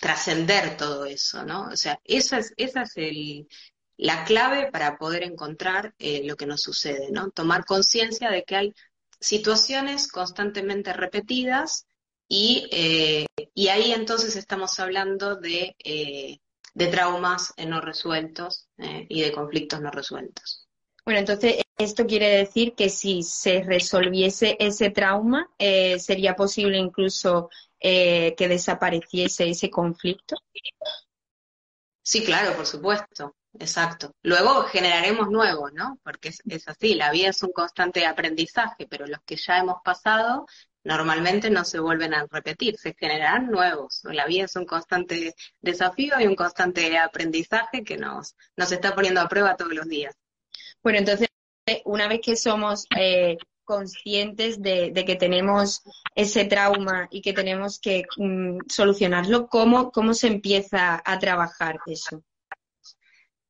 trascender 0.00 0.76
todo 0.76 1.06
eso, 1.06 1.44
¿no? 1.44 1.68
O 1.68 1.76
sea, 1.76 1.98
esa 2.04 2.38
es, 2.38 2.54
esa 2.56 2.82
es 2.82 2.96
el, 2.96 3.48
la 3.96 4.24
clave 4.24 4.70
para 4.70 4.96
poder 4.96 5.24
encontrar 5.24 5.92
eh, 5.98 6.22
lo 6.24 6.36
que 6.36 6.46
nos 6.46 6.62
sucede, 6.62 7.10
¿no? 7.10 7.30
Tomar 7.30 7.64
conciencia 7.64 8.30
de 8.30 8.44
que 8.44 8.54
hay 8.54 8.74
situaciones 9.18 10.06
constantemente 10.06 10.92
repetidas 10.92 11.84
y, 12.28 12.68
y 13.54 13.68
ahí 13.68 13.92
entonces 13.92 14.36
estamos 14.36 14.78
hablando 14.78 15.34
de, 15.34 15.74
de 16.78 16.86
traumas 16.86 17.52
no 17.66 17.80
resueltos 17.80 18.68
y 18.78 19.20
de 19.20 19.32
conflictos 19.32 19.80
no 19.80 19.90
resueltos. 19.90 20.68
Bueno, 21.04 21.20
entonces 21.20 21.56
esto 21.76 22.06
quiere 22.06 22.28
decir 22.28 22.74
que 22.74 22.88
si 22.88 23.22
se 23.22 23.62
resolviese 23.62 24.56
ese 24.60 24.90
trauma, 24.90 25.50
eh, 25.58 25.98
sería 25.98 26.36
posible 26.36 26.78
incluso 26.78 27.50
eh, 27.80 28.34
que 28.36 28.46
desapareciese 28.46 29.48
ese 29.48 29.70
conflicto. 29.70 30.36
Sí, 32.02 32.24
claro, 32.24 32.54
por 32.54 32.66
supuesto, 32.66 33.34
exacto. 33.58 34.12
Luego 34.22 34.62
generaremos 34.64 35.30
nuevos, 35.30 35.72
¿no? 35.72 35.98
Porque 36.04 36.28
es, 36.28 36.68
así, 36.68 36.94
la 36.94 37.10
vida 37.10 37.30
es 37.30 37.42
un 37.42 37.52
constante 37.52 38.06
aprendizaje, 38.06 38.86
pero 38.88 39.06
los 39.06 39.20
que 39.24 39.36
ya 39.36 39.58
hemos 39.58 39.82
pasado 39.82 40.46
normalmente 40.84 41.50
no 41.50 41.64
se 41.64 41.80
vuelven 41.80 42.14
a 42.14 42.26
repetir, 42.30 42.76
se 42.78 42.94
generarán 42.94 43.50
nuevos. 43.50 44.00
La 44.04 44.26
vida 44.26 44.44
es 44.44 44.56
un 44.56 44.64
constante 44.64 45.34
desafío 45.60 46.14
y 46.20 46.26
un 46.26 46.36
constante 46.36 46.96
aprendizaje 46.98 47.84
que 47.84 47.96
nos, 47.96 48.34
nos 48.56 48.72
está 48.72 48.94
poniendo 48.94 49.20
a 49.20 49.28
prueba 49.28 49.56
todos 49.56 49.74
los 49.74 49.88
días. 49.88 50.14
Bueno, 50.82 50.98
entonces, 50.98 51.28
una 51.84 52.08
vez 52.08 52.20
que 52.22 52.36
somos 52.36 52.86
eh, 52.96 53.36
conscientes 53.68 54.62
de, 54.62 54.92
que 55.06 55.16
tenemos 55.16 55.82
ese 56.14 56.46
trauma 56.46 57.06
y 57.10 57.20
que 57.20 57.34
tenemos 57.34 57.78
que 57.78 58.04
mm, 58.16 58.60
solucionarlo, 58.66 59.48
¿cómo, 59.48 59.90
¿cómo 59.92 60.14
se 60.14 60.28
empieza 60.28 61.02
a 61.04 61.18
trabajar 61.18 61.78
eso? 61.86 62.22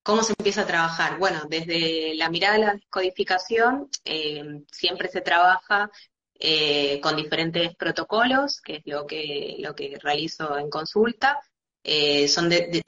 ¿Cómo 0.02 0.24
se 0.24 0.34
empieza 0.36 0.62
a 0.62 0.66
trabajar? 0.66 1.18
Bueno, 1.18 1.42
desde 1.48 2.14
la 2.16 2.30
mirada 2.30 2.54
de 2.54 2.64
la 2.64 2.72
descodificación 2.72 3.88
eh, 4.04 4.62
siempre 4.72 5.08
se 5.08 5.20
trabaja 5.20 5.90
eh, 6.38 7.00
con 7.00 7.16
diferentes 7.16 7.74
protocolos, 7.76 8.60
que 8.60 8.76
es 8.76 8.82
lo 8.86 9.06
que, 9.06 9.56
lo 9.58 9.74
que 9.74 9.98
realizo 10.00 10.58
en 10.58 10.70
consulta, 10.70 11.40
eh, 11.90 12.28
son 12.28 12.50
de, 12.50 12.82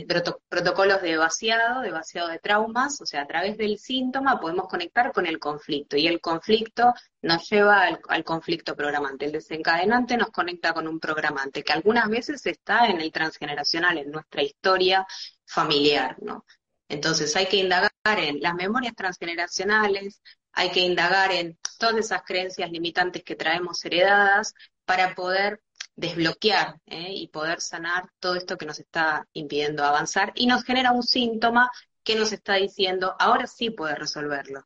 protocolos 0.48 1.00
de 1.00 1.16
vaciado, 1.16 1.80
de 1.80 1.90
vaciado 1.90 2.28
de 2.28 2.38
traumas, 2.38 3.00
o 3.00 3.06
sea, 3.06 3.22
a 3.22 3.26
través 3.26 3.56
del 3.56 3.78
síntoma 3.78 4.38
podemos 4.38 4.68
conectar 4.68 5.12
con 5.12 5.26
el 5.26 5.38
conflicto 5.38 5.96
y 5.96 6.06
el 6.06 6.20
conflicto 6.20 6.92
nos 7.22 7.48
lleva 7.48 7.84
al, 8.08 8.24
conflicto 8.24 8.76
programante. 8.76 9.24
El 9.24 9.32
desencadenante 9.32 10.16
nos 10.16 10.30
conecta 10.30 10.74
con 10.74 10.86
un 10.86 11.00
programante 11.00 11.62
que 11.62 11.72
algunas 11.72 12.08
veces 12.10 12.44
está 12.46 12.88
en 12.88 13.00
el 13.00 13.10
transgeneracional, 13.10 13.98
en 13.98 14.10
nuestra 14.10 14.42
historia 14.42 15.06
familiar, 15.46 16.16
¿no? 16.20 16.44
Entonces 16.88 17.34
hay 17.36 17.46
que 17.46 17.56
indagar 17.56 17.90
en 18.04 18.40
las 18.40 18.54
memorias 18.54 18.94
transgeneracionales, 18.94 20.20
hay 20.52 20.70
que 20.70 20.80
indagar 20.80 21.32
en 21.32 21.58
todas 21.78 21.96
esas 21.96 22.22
creencias 22.22 22.70
limitantes 22.70 23.22
que 23.22 23.36
traemos 23.36 23.84
heredadas 23.84 24.54
para 24.84 25.14
poder 25.14 25.60
desbloquear 25.96 26.76
¿eh? 26.86 27.12
y 27.12 27.28
poder 27.28 27.60
sanar 27.60 28.10
todo 28.18 28.34
esto 28.36 28.56
que 28.56 28.66
nos 28.66 28.78
está 28.78 29.26
impidiendo 29.32 29.84
avanzar 29.84 30.32
y 30.34 30.46
nos 30.46 30.64
genera 30.64 30.92
un 30.92 31.02
síntoma 31.02 31.70
que 32.02 32.16
nos 32.16 32.32
está 32.32 32.54
diciendo, 32.54 33.14
ahora 33.18 33.46
sí 33.46 33.70
puedes 33.70 33.98
resolverlo. 33.98 34.64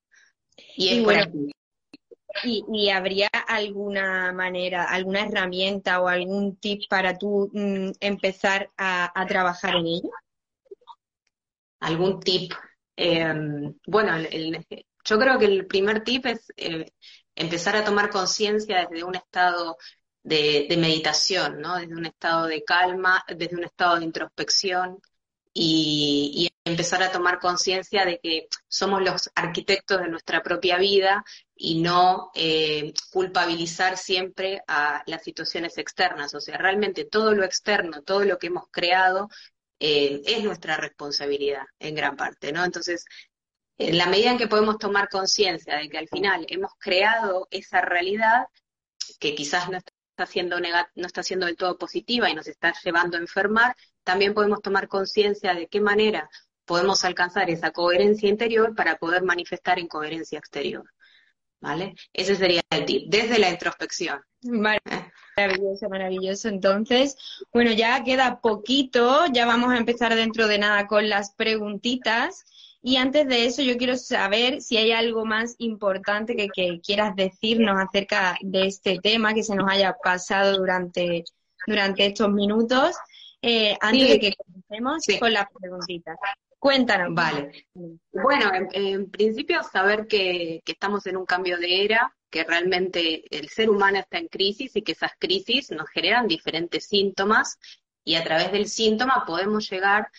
Y, 0.77 1.03
bueno, 1.03 1.25
y, 2.45 2.91
habría 2.91 3.29
alguna 3.49 4.33
manera, 4.33 4.85
alguna 4.85 5.27
herramienta 5.27 6.01
o 6.01 6.09
algún 6.09 6.57
tip 6.57 6.83
para 6.89 7.19
tú 7.19 7.51
mm, 7.53 7.91
empezar 8.01 8.71
a, 8.77 9.27
trabajar 9.27 9.75
en 9.77 9.87
ello? 9.87 10.11
¿Algún 11.81 12.21
tip? 12.21 12.53
Em, 12.97 13.75
bueno, 13.87 14.13
yo 15.05 15.19
creo 15.19 15.39
que 15.39 15.47
el 15.47 15.67
primer 15.67 16.03
tip 16.03 16.27
es 16.27 16.53
eh, 16.57 16.91
empezar 17.35 17.77
a 17.77 17.85
tomar 17.85 18.11
conciencia 18.11 18.87
desde 18.89 19.05
un 19.05 19.15
estado 19.15 19.77
de, 20.23 20.75
meditación, 20.79 21.61
¿no? 21.61 21.77
Desde 21.77 21.95
un 21.95 22.07
estado 22.07 22.47
de 22.47 22.65
calma, 22.65 23.25
desde 23.29 23.57
un 23.57 23.65
estado 23.65 23.99
de 23.99 24.05
introspección 24.05 25.01
y, 25.53 26.51
empezar 26.67 27.03
a 27.03 27.13
tomar 27.13 27.41
conciencia 27.41 28.07
de 28.07 28.19
que 28.23 28.49
somos 28.69 29.03
los 29.03 29.31
arquitectos 29.35 30.01
de 30.01 30.09
nuestra 30.09 30.43
propia 30.43 30.79
vida 30.79 31.23
y 31.55 31.83
no 31.83 32.31
eh, 32.35 32.95
culpabilizar 33.13 33.99
siempre 33.99 34.63
a 34.67 35.03
las 35.07 35.23
situaciones 35.23 35.77
externas. 35.77 36.35
O 36.35 36.41
sea, 36.41 36.57
realmente 36.57 37.05
todo 37.05 37.35
lo 37.35 37.45
externo, 37.45 38.03
todo 38.03 38.25
lo 38.25 38.39
que 38.39 38.47
hemos 38.47 38.65
creado 38.71 39.29
eh, 39.79 40.23
es 40.25 40.43
nuestra 40.43 40.79
responsabilidad 40.79 41.65
en 41.79 41.95
gran 41.95 42.17
parte, 42.17 42.51
¿no? 42.51 42.65
Entonces, 42.65 43.05
en 43.79 43.99
la 43.99 44.07
medida 44.07 44.31
en 44.31 44.39
que 44.39 44.49
podemos 44.49 44.79
tomar 44.79 45.09
conciencia 45.09 45.77
de 45.77 45.89
que 45.89 45.99
al 45.99 46.09
final 46.09 46.47
hemos 46.49 46.73
creado 46.79 47.49
esa 47.51 47.81
realidad 47.81 48.47
que 49.19 49.35
quizás 49.35 49.69
no 49.69 49.79
está 49.79 50.27
siendo 50.27 50.59
no 50.61 51.07
está 51.07 51.23
siendo 51.23 51.47
del 51.47 51.57
todo 51.57 51.77
positiva 51.77 52.31
y 52.31 52.35
nos 52.35 52.47
está 52.47 52.73
llevando 52.85 53.17
a 53.17 53.21
enfermar, 53.21 53.75
también 54.05 54.35
podemos 54.35 54.61
tomar 54.63 54.87
conciencia 54.87 55.55
de 55.55 55.67
qué 55.67 55.81
manera 55.81 56.29
podemos 56.65 57.05
alcanzar 57.05 57.51
esa 57.51 57.73
coherencia 57.73 58.29
interior 58.29 58.75
para 58.75 58.97
poder 58.97 59.23
manifestar 59.23 59.79
en 59.79 59.89
coherencia 59.89 60.39
exterior. 60.39 60.85
¿Vale? 61.61 61.95
Ese 62.13 62.37
sería 62.37 62.61
el 62.71 62.85
tip, 62.85 63.09
desde 63.09 63.39
la 63.39 63.49
introspección. 63.49 64.21
Maravilloso, 64.43 65.89
maravilloso. 65.89 66.49
Entonces, 66.49 67.17
bueno, 67.53 67.73
ya 67.73 68.05
queda 68.05 68.41
poquito, 68.41 69.25
ya 69.33 69.47
vamos 69.47 69.73
a 69.73 69.79
empezar 69.79 70.15
dentro 70.15 70.47
de 70.47 70.59
nada 70.59 70.87
con 70.87 71.09
las 71.09 71.33
preguntitas. 71.35 72.45
Y 72.87 72.99
antes 72.99 73.27
de 73.27 73.47
eso, 73.47 73.63
yo 73.63 73.79
quiero 73.79 73.97
saber 73.97 74.61
si 74.61 74.77
hay 74.77 74.93
algo 74.93 75.25
más 75.25 75.55
importante 75.57 76.37
que, 76.37 76.81
quieras 76.83 77.17
decirnos 77.17 77.81
acerca 77.81 78.37
de 78.43 78.67
este 78.67 78.99
tema 79.03 79.33
que 79.33 79.43
se 79.43 79.55
nos 79.55 79.71
haya 79.71 79.97
pasado 80.03 80.59
durante, 80.59 81.25
durante 81.67 82.05
estos 82.05 82.31
minutos, 82.31 82.95
eh, 83.41 83.75
antes 83.81 84.07
de 84.07 84.21
que 84.21 84.35
comencemos 84.35 85.03
con 85.19 85.33
las 85.33 85.47
preguntitas. 85.59 86.19
Cuéntanos. 86.59 87.15
Vale. 87.15 87.67
Bueno, 88.13 88.51
en, 88.73 89.11
principio 89.11 89.63
saber 89.63 90.07
que, 90.07 90.63
estamos 90.67 91.07
en 91.07 91.17
un 91.17 91.25
cambio 91.25 91.57
de 91.57 91.87
era, 91.87 92.15
que 92.29 92.45
realmente 92.45 93.25
el 93.35 93.49
ser 93.49 93.71
humano 93.71 94.01
está 94.01 94.19
en 94.19 94.29
crisis 94.29 94.77
y 94.77 94.83
que 94.83 94.93
esas 94.93 95.13
crisis 95.19 95.71
nos 95.71 95.89
generan 95.89 96.29
diferentes 96.29 96.85
síntomas 96.85 97.59
y 98.05 98.17
a 98.17 98.25
través 98.25 98.53
del 98.53 98.69
síntoma 98.69 99.25
podemos 99.27 99.71
llegar 99.71 100.11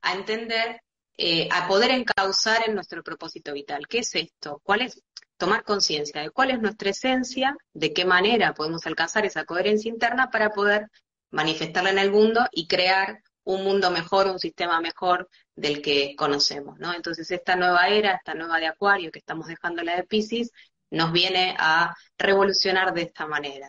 a 0.00 0.14
entender, 0.14 0.80
eh, 1.18 1.48
a 1.50 1.66
poder 1.66 1.90
encauzar 1.90 2.68
en 2.68 2.74
nuestro 2.74 3.02
propósito 3.02 3.52
vital. 3.52 3.86
¿Qué 3.88 3.98
es 3.98 4.14
esto? 4.14 4.60
¿Cuál 4.62 4.82
es? 4.82 5.02
Tomar 5.38 5.64
conciencia 5.64 6.22
de 6.22 6.30
cuál 6.30 6.50
es 6.50 6.60
nuestra 6.60 6.90
esencia, 6.90 7.56
de 7.74 7.92
qué 7.92 8.04
manera 8.04 8.54
podemos 8.54 8.86
alcanzar 8.86 9.26
esa 9.26 9.44
coherencia 9.44 9.90
interna 9.90 10.30
para 10.30 10.50
poder 10.50 10.88
manifestarla 11.30 11.90
en 11.90 11.98
el 11.98 12.10
mundo 12.10 12.46
y 12.52 12.66
crear 12.66 13.22
un 13.44 13.62
mundo 13.62 13.90
mejor, 13.90 14.26
un 14.26 14.38
sistema 14.38 14.80
mejor 14.80 15.28
del 15.54 15.80
que 15.80 16.16
conocemos, 16.16 16.78
¿no? 16.78 16.92
Entonces 16.94 17.30
esta 17.30 17.54
nueva 17.54 17.88
era, 17.88 18.14
esta 18.14 18.34
nueva 18.34 18.58
de 18.58 18.66
Acuario 18.66 19.12
que 19.12 19.20
estamos 19.20 19.46
dejando 19.46 19.82
la 19.82 19.96
de 19.96 20.04
Pisces, 20.04 20.50
nos 20.90 21.12
viene 21.12 21.54
a 21.58 21.94
revolucionar 22.18 22.92
de 22.92 23.02
esta 23.02 23.26
manera. 23.26 23.68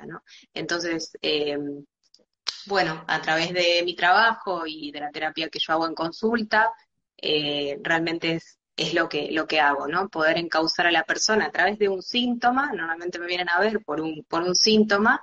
Entonces, 0.53 1.11
eh, 1.21 1.57
bueno, 2.65 3.03
a 3.07 3.21
través 3.21 3.53
de 3.53 3.81
mi 3.85 3.95
trabajo 3.95 4.63
y 4.65 4.91
de 4.91 4.99
la 4.99 5.11
terapia 5.11 5.49
que 5.49 5.59
yo 5.59 5.73
hago 5.73 5.87
en 5.87 5.95
consulta, 5.95 6.71
eh, 7.17 7.79
realmente 7.81 8.33
es, 8.33 8.59
es 8.75 8.93
lo 8.93 9.09
que, 9.09 9.31
lo 9.31 9.47
que 9.47 9.59
hago, 9.59 9.87
¿no? 9.87 10.09
Poder 10.09 10.37
encauzar 10.37 10.87
a 10.87 10.91
la 10.91 11.03
persona 11.03 11.45
a 11.45 11.51
través 11.51 11.79
de 11.79 11.89
un 11.89 12.01
síntoma, 12.01 12.71
normalmente 12.73 13.19
me 13.19 13.27
vienen 13.27 13.49
a 13.49 13.59
ver 13.59 13.83
por 13.83 14.01
un, 14.01 14.23
por 14.29 14.43
un 14.43 14.55
síntoma, 14.55 15.21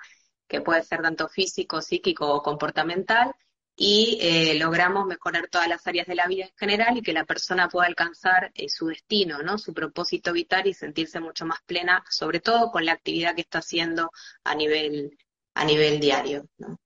que 0.48 0.60
puede 0.60 0.82
ser 0.82 1.02
tanto 1.02 1.28
físico, 1.28 1.80
psíquico 1.80 2.32
o 2.32 2.42
comportamental, 2.42 3.34
y 3.76 4.18
eh, 4.20 4.54
logramos 4.58 5.06
mejorar 5.06 5.48
todas 5.48 5.68
las 5.68 5.86
áreas 5.86 6.06
de 6.06 6.14
la 6.14 6.26
vida 6.28 6.44
en 6.44 6.52
general 6.56 6.96
y 6.96 7.02
que 7.02 7.12
la 7.12 7.24
persona 7.24 7.68
pueda 7.68 7.86
alcanzar 7.86 8.52
eh, 8.54 8.68
su 8.68 8.86
destino, 8.86 9.42
¿no? 9.42 9.58
su 9.58 9.74
propósito 9.74 10.32
vital 10.32 10.66
y 10.66 10.74
sentirse 10.74 11.20
mucho 11.20 11.44
más 11.44 11.58
plena, 11.66 12.04
sobre 12.08 12.40
todo 12.40 12.70
con 12.70 12.84
la 12.84 12.92
actividad 12.92 13.34
que 13.34 13.40
está 13.42 13.58
haciendo 13.58 14.10
a 14.44 14.54
nivel, 14.54 15.18
a 15.54 15.64
nivel 15.64 15.98
diario. 15.98 16.48
¿no? 16.58 16.78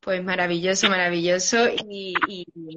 Pues 0.00 0.24
maravilloso, 0.24 0.88
maravilloso 0.88 1.68
y, 1.88 2.14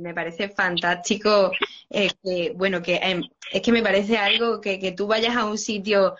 me 0.01 0.13
parece 0.13 0.49
fantástico 0.49 1.51
eh, 1.89 2.09
que, 2.21 2.51
bueno, 2.55 2.81
que 2.81 2.95
em, 2.97 3.23
es 3.51 3.61
que 3.61 3.71
me 3.71 3.81
parece 3.81 4.17
algo 4.17 4.59
que, 4.59 4.77
que 4.77 4.91
tú 4.91 5.07
vayas 5.07 5.35
a 5.37 5.45
un 5.45 5.57
sitio 5.57 6.15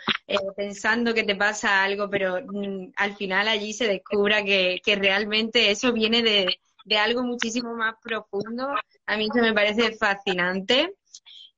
pensando 0.56 1.14
que 1.14 1.24
te 1.24 1.36
pasa 1.36 1.84
algo, 1.84 2.10
pero 2.10 2.40
mm, 2.46 2.94
al 2.96 3.16
final 3.16 3.50
allí 3.50 3.74
se 3.74 3.88
descubra 3.88 4.44
que, 4.44 4.80
que 4.84 4.96
realmente 4.96 5.72
eso 5.72 5.92
viene 5.92 6.22
de, 6.22 6.58
de 6.86 6.98
algo 6.98 7.24
muchísimo 7.24 7.76
más 7.76 7.96
profundo. 8.02 8.74
A 9.06 9.18
mí 9.18 9.28
eso 9.34 9.42
me 9.42 9.54
parece 9.54 9.96
fascinante. 9.96 10.96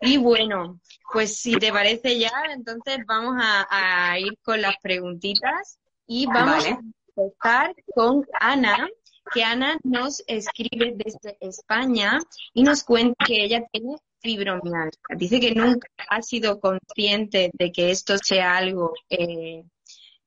Y 0.02 0.18
bueno, 0.18 0.80
pues 1.12 1.38
si 1.38 1.56
te 1.56 1.72
parece 1.72 2.20
ya, 2.20 2.32
entonces 2.54 3.00
vamos 3.08 3.36
a, 3.40 4.18
ir 4.20 4.38
con 4.44 4.62
las 4.62 4.76
preguntitas 4.82 5.80
y 6.06 6.26
vamos 6.28 6.66
a 6.66 6.80
empezar 7.16 7.76
con 7.94 8.26
Ana, 8.40 8.88
que 9.34 9.44
Ana 9.44 9.78
nos 9.84 10.24
escribe 10.28 10.94
desde 10.96 11.38
España 11.40 12.20
y 12.54 12.64
nos 12.64 12.84
cuenta 12.84 13.26
que 13.26 13.44
ella 13.44 13.66
tiene 13.72 13.96
fibromialgia. 14.20 15.00
Dice 15.18 15.40
que 15.40 15.54
nunca 15.54 15.88
ha 16.10 16.22
sido 16.22 16.60
consciente 16.60 17.52
de 17.54 17.72
que 17.72 17.92
esto 17.92 18.18
sea 18.18 18.58
algo 18.58 18.94
eh, 19.10 19.64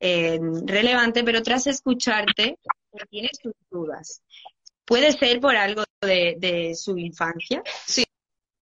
eh, 0.01 0.39
relevante, 0.65 1.25
pero 1.25 1.43
tras 1.43 1.67
escucharte 1.67 2.59
tiene 3.11 3.31
sus 3.41 3.53
dudas. 3.71 4.23
¿Puede 4.85 5.13
ser 5.13 5.41
por 5.41 5.55
algo 5.57 5.85
de, 6.01 6.75
su 6.75 6.97
infancia? 6.97 7.63
Sí, 7.87 8.05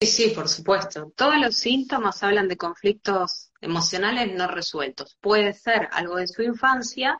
sí, 0.00 0.32
por 0.34 0.48
supuesto. 0.48 1.12
Todos 1.16 1.38
los 1.38 1.56
síntomas 1.56 2.22
hablan 2.22 2.48
de 2.48 2.56
conflictos 2.56 3.50
emocionales 3.60 4.34
no 4.34 4.46
resueltos. 4.46 5.16
Puede 5.20 5.54
ser 5.54 5.88
algo 5.92 6.16
de 6.16 6.26
su 6.26 6.42
infancia, 6.42 7.16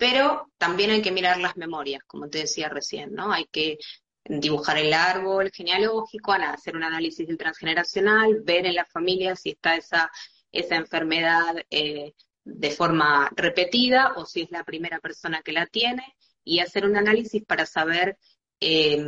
pero 0.00 0.50
también 0.56 0.90
hay 0.92 1.02
que 1.02 1.12
mirar 1.12 1.38
las 1.38 1.58
memorias, 1.58 2.02
como 2.06 2.30
te 2.30 2.38
decía 2.38 2.70
recién, 2.70 3.12
¿no? 3.12 3.32
Hay 3.32 3.44
que 3.52 3.76
dibujar 4.24 4.78
el 4.78 4.94
árbol 4.94 5.50
genealógico, 5.52 6.32
hacer 6.32 6.74
un 6.74 6.84
análisis 6.84 7.26
del 7.28 7.36
transgeneracional, 7.36 8.40
ver 8.42 8.64
en 8.64 8.76
la 8.76 8.86
familia 8.86 9.36
si 9.36 9.50
está 9.50 9.76
esa, 9.76 10.10
esa 10.50 10.76
enfermedad 10.76 11.54
eh, 11.68 12.14
de 12.44 12.70
forma 12.70 13.30
repetida 13.36 14.14
o 14.16 14.24
si 14.24 14.40
es 14.40 14.50
la 14.50 14.64
primera 14.64 15.00
persona 15.00 15.42
que 15.42 15.52
la 15.52 15.66
tiene 15.66 16.16
y 16.44 16.60
hacer 16.60 16.86
un 16.86 16.96
análisis 16.96 17.44
para 17.44 17.66
saber 17.66 18.16
eh, 18.58 19.04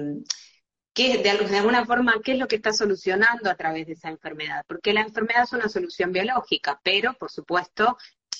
qué, 0.92 1.22
de, 1.22 1.30
alguna 1.30 1.86
forma, 1.86 2.20
qué 2.22 2.32
es 2.32 2.38
lo 2.38 2.48
que 2.48 2.56
está 2.56 2.74
solucionando 2.74 3.48
a 3.48 3.56
través 3.56 3.86
de 3.86 3.94
esa 3.94 4.10
enfermedad. 4.10 4.62
Porque 4.68 4.92
la 4.92 5.00
enfermedad 5.00 5.44
es 5.44 5.54
una 5.54 5.70
solución 5.70 6.12
biológica, 6.12 6.78
pero, 6.84 7.14
por 7.14 7.30
supuesto, 7.30 7.96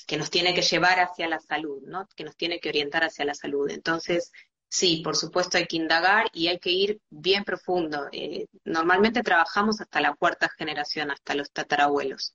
que 0.07 0.17
nos 0.17 0.31
tiene 0.31 0.55
que 0.55 0.63
llevar 0.63 1.01
hacia 1.01 1.29
la 1.29 1.41
salud, 1.41 1.83
¿no? 1.87 2.09
Que 2.17 2.25
nos 2.25 2.37
tiene 2.37 2.61
que 2.61 2.69
orientar 2.69 3.05
hacia 3.05 3.25
la 3.25 3.35
salud. 3.35 3.71
Entonces, 3.71 4.33
sí, 4.69 5.03
por 5.05 5.17
supuesto 5.17 5.59
hay 5.59 5.67
que 5.67 5.77
indagar 5.77 6.27
y 6.33 6.49
hay 6.49 6.59
que 6.59 6.71
ir 6.71 7.01
bien 7.11 7.45
profundo. 7.45 8.09
Eh, 8.13 8.47
normalmente 8.65 9.23
trabajamos 9.23 9.81
hasta 9.81 10.01
la 10.01 10.15
cuarta 10.15 10.49
generación, 10.57 11.11
hasta 11.11 11.35
los 11.35 11.51
tatarabuelos. 11.51 12.35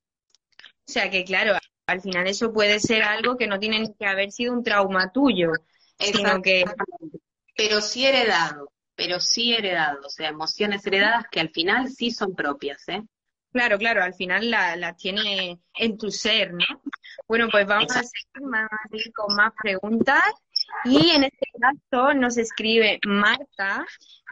O 0.88 0.92
sea 0.92 1.10
que, 1.10 1.24
claro, 1.26 1.58
al 1.88 2.02
final 2.02 2.28
eso 2.28 2.54
puede 2.54 2.80
ser 2.80 3.04
algo 3.04 3.38
que 3.38 3.48
no 3.48 3.60
tiene 3.60 3.94
que 3.98 4.06
haber 4.06 4.32
sido 4.32 4.54
un 4.54 4.64
trauma 4.64 5.12
tuyo, 5.12 5.52
sino 6.00 6.42
que 6.42 6.66
pero 7.56 7.82
sí 7.82 8.06
heredado, 8.06 8.72
pero 8.96 9.20
sí 9.20 9.54
heredado, 9.54 10.02
o 10.06 10.10
sea, 10.10 10.30
emociones 10.30 10.86
heredadas 10.86 11.26
que 11.32 11.40
al 11.40 11.50
final 11.50 11.90
sí 11.90 12.12
son 12.12 12.36
propias, 12.36 12.88
¿eh? 12.88 13.02
Claro, 13.52 13.80
claro, 13.80 14.04
al 14.04 14.14
final 14.14 14.52
las 14.52 14.78
la 14.78 14.96
tiene 14.96 15.60
en 15.74 15.98
tu 15.98 16.12
ser, 16.12 16.54
¿no? 16.54 16.66
Bueno, 17.28 17.50
pues 17.52 17.68
vamos 17.68 17.92
a 17.96 18.04
seguir 18.04 19.14
con 19.14 19.36
más 19.36 19.52
preguntas. 19.62 20.24
Y 20.86 21.12
en 21.12 21.26
este 21.26 21.48
caso 21.60 22.14
nos 22.14 22.38
escribe 22.38 23.00
Marta 23.06 23.86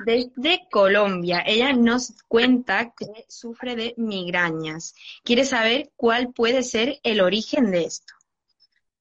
desde 0.05 0.67
Colombia. 0.71 1.43
Ella 1.45 1.73
nos 1.73 2.13
cuenta 2.27 2.93
que 2.97 3.25
sufre 3.27 3.75
de 3.75 3.93
migrañas. 3.97 4.95
Quiere 5.23 5.45
saber 5.45 5.91
cuál 5.95 6.33
puede 6.33 6.63
ser 6.63 6.99
el 7.03 7.21
origen 7.21 7.71
de 7.71 7.85
esto. 7.85 8.13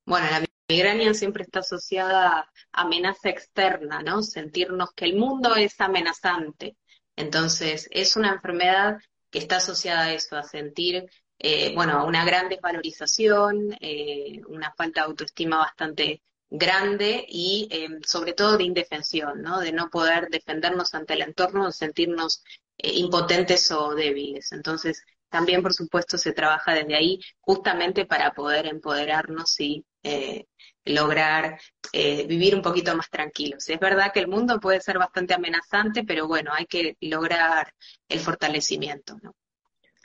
Bueno, 0.05 0.27
la 0.31 0.45
migraña 0.69 1.15
siempre 1.15 1.45
está 1.45 1.61
asociada 1.61 2.41
a 2.41 2.51
amenaza 2.73 3.29
externa, 3.29 4.03
¿no? 4.03 4.23
Sentirnos 4.23 4.93
que 4.93 5.05
el 5.07 5.17
mundo 5.17 5.55
es 5.57 5.81
amenazante. 5.81 6.77
Entonces, 7.17 7.89
es 7.93 8.17
una 8.17 8.33
enfermedad 8.33 8.99
que 9.31 9.39
está 9.39 9.57
asociada 9.57 10.05
a 10.05 10.13
eso, 10.13 10.37
a 10.37 10.43
sentir, 10.43 11.09
eh, 11.45 11.75
bueno, 11.75 12.07
una 12.07 12.25
gran 12.25 12.49
desvalorización, 12.49 13.77
eh, 13.81 14.41
una 14.49 14.73
falta 14.73 15.03
de 15.03 15.07
autoestima 15.09 15.59
bastante 15.59 16.23
grande 16.51 17.25
y 17.29 17.69
eh, 17.71 17.89
sobre 18.07 18.33
todo 18.33 18.57
de 18.57 18.65
indefensión, 18.65 19.43
¿no? 19.43 19.61
De 19.61 19.73
no 19.73 19.91
poder 19.91 20.29
defendernos 20.31 20.95
ante 20.95 21.15
el 21.15 21.23
entorno, 21.23 21.67
de 21.67 21.73
sentirnos 21.73 22.43
impotentes 22.79 23.71
o 23.73 23.95
débiles. 23.95 24.53
Entonces, 24.53 25.03
también, 25.29 25.63
por 25.63 25.75
supuesto, 25.75 26.17
se 26.17 26.33
trabaja 26.33 26.75
desde 26.75 26.95
ahí 26.95 27.21
justamente 27.41 28.07
para 28.07 28.33
poder 28.33 28.67
empoderarnos 28.67 29.59
y 29.61 29.85
eh, 30.03 30.47
lograr 30.85 31.59
eh, 31.93 32.27
vivir 32.27 32.55
un 32.55 32.63
poquito 32.63 32.97
más 32.97 33.11
tranquilos. 33.11 33.69
Es 33.69 33.81
verdad 33.81 34.13
que 34.13 34.21
el 34.21 34.29
mundo 34.29 34.61
puede 34.61 34.81
ser 34.81 34.99
bastante 34.99 35.35
amenazante, 35.35 36.05
pero 36.05 36.29
bueno, 36.29 36.53
hay 36.55 36.67
que 36.67 36.97
lograr 37.01 37.75
el 38.09 38.21
fortalecimiento, 38.21 39.17
¿no? 39.23 39.35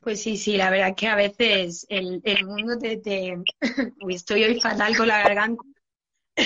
Pues 0.01 0.21
sí, 0.21 0.37
sí, 0.37 0.57
la 0.57 0.69
verdad 0.69 0.95
que 0.95 1.07
a 1.07 1.15
veces 1.15 1.85
el, 1.89 2.21
mundo 2.45 2.77
te, 2.77 2.97
te... 2.97 3.37
estoy 4.09 4.43
hoy 4.43 4.59
fatal 4.59 4.95
con 4.95 5.07
la 5.07 5.21
garganta. 5.21 5.63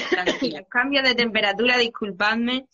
Tranquila. 0.10 0.64
Cambio 0.70 1.04
de 1.04 1.16
temperatura, 1.16 1.78
disculpadme. 1.78 2.68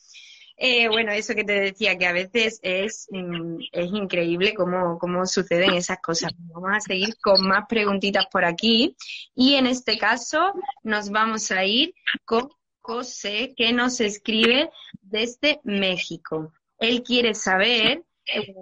Eh, 0.62 0.90
bueno, 0.90 1.14
eso 1.14 1.36
que 1.36 1.46
te 1.46 1.54
decía, 1.54 1.98
que 1.98 2.06
a 2.06 2.12
veces 2.12 2.60
es, 2.62 3.08
mm, 3.12 3.60
es 3.72 3.92
increíble 3.94 4.54
cómo, 4.54 5.00
cómo 5.00 5.26
suceden 5.26 5.74
esas 5.74 6.00
cosas. 6.02 6.34
Vamos 6.38 6.72
a 6.74 6.82
seguir 6.82 7.16
con 7.22 7.48
más 7.48 7.64
preguntitas 7.70 8.26
por 8.30 8.44
aquí. 8.44 8.96
Y 9.34 9.56
en 9.56 9.68
este 9.68 9.98
caso 9.98 10.54
nos 10.84 11.12
vamos 11.12 11.52
a 11.52 11.64
ir 11.64 11.94
con 12.26 12.50
José, 12.82 13.54
que 13.56 13.72
nos 13.72 14.02
escribe 14.02 14.70
desde 15.02 15.62
México. 15.64 16.52
Él 16.78 17.04
quiere 17.04 17.36
saber, 17.36 18.04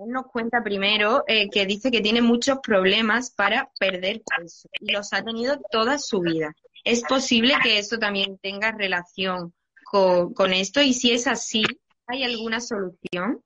nos 0.08 0.27
cuenta 0.27 0.63
primero 0.63 1.23
eh, 1.27 1.49
que 1.49 1.65
dice 1.65 1.91
que 1.91 2.01
tiene 2.01 2.21
muchos 2.21 2.60
problemas 2.60 3.32
para 3.32 3.69
perder 3.80 4.21
peso 4.38 4.69
y 4.80 4.91
los 4.91 5.13
ha 5.13 5.23
tenido 5.23 5.60
toda 5.71 5.97
su 5.99 6.21
vida. 6.21 6.53
¿Es 6.84 7.03
posible 7.03 7.56
que 7.62 7.80
esto 7.80 7.99
también 7.99 8.38
tenga 8.38 8.71
relación 8.71 9.53
con, 9.84 10.34
con 10.34 10.53
esto? 10.53 10.82
Y 10.82 10.93
si 10.93 11.12
es 11.12 11.27
así, 11.27 11.63
¿Hay 12.10 12.23
alguna 12.23 12.62
solución? 12.62 13.43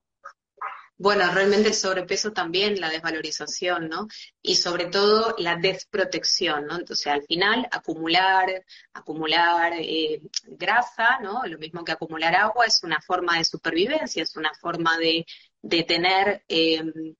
Bueno, 0.96 1.28
realmente 1.32 1.70
el 1.70 1.74
sobrepeso 1.74 2.32
también, 2.32 2.80
la 2.80 2.90
desvalorización, 2.90 3.88
¿no? 3.88 4.06
Y 4.40 4.54
sobre 4.54 4.86
todo 4.86 5.34
la 5.38 5.56
desprotección, 5.56 6.66
¿no? 6.66 6.78
Entonces, 6.78 7.08
al 7.08 7.24
final, 7.24 7.66
acumular, 7.72 8.64
acumular 8.92 9.72
eh, 9.76 10.22
grasa, 10.44 11.18
¿no? 11.20 11.44
Lo 11.44 11.58
mismo 11.58 11.84
que 11.84 11.90
acumular 11.90 12.36
agua 12.36 12.66
es 12.66 12.84
una 12.84 13.00
forma 13.00 13.38
de 13.38 13.44
supervivencia, 13.44 14.22
es 14.22 14.36
una 14.36 14.54
forma 14.54 14.96
de, 14.96 15.26
de 15.62 15.82
tener, 15.84 16.44
em, 16.48 17.14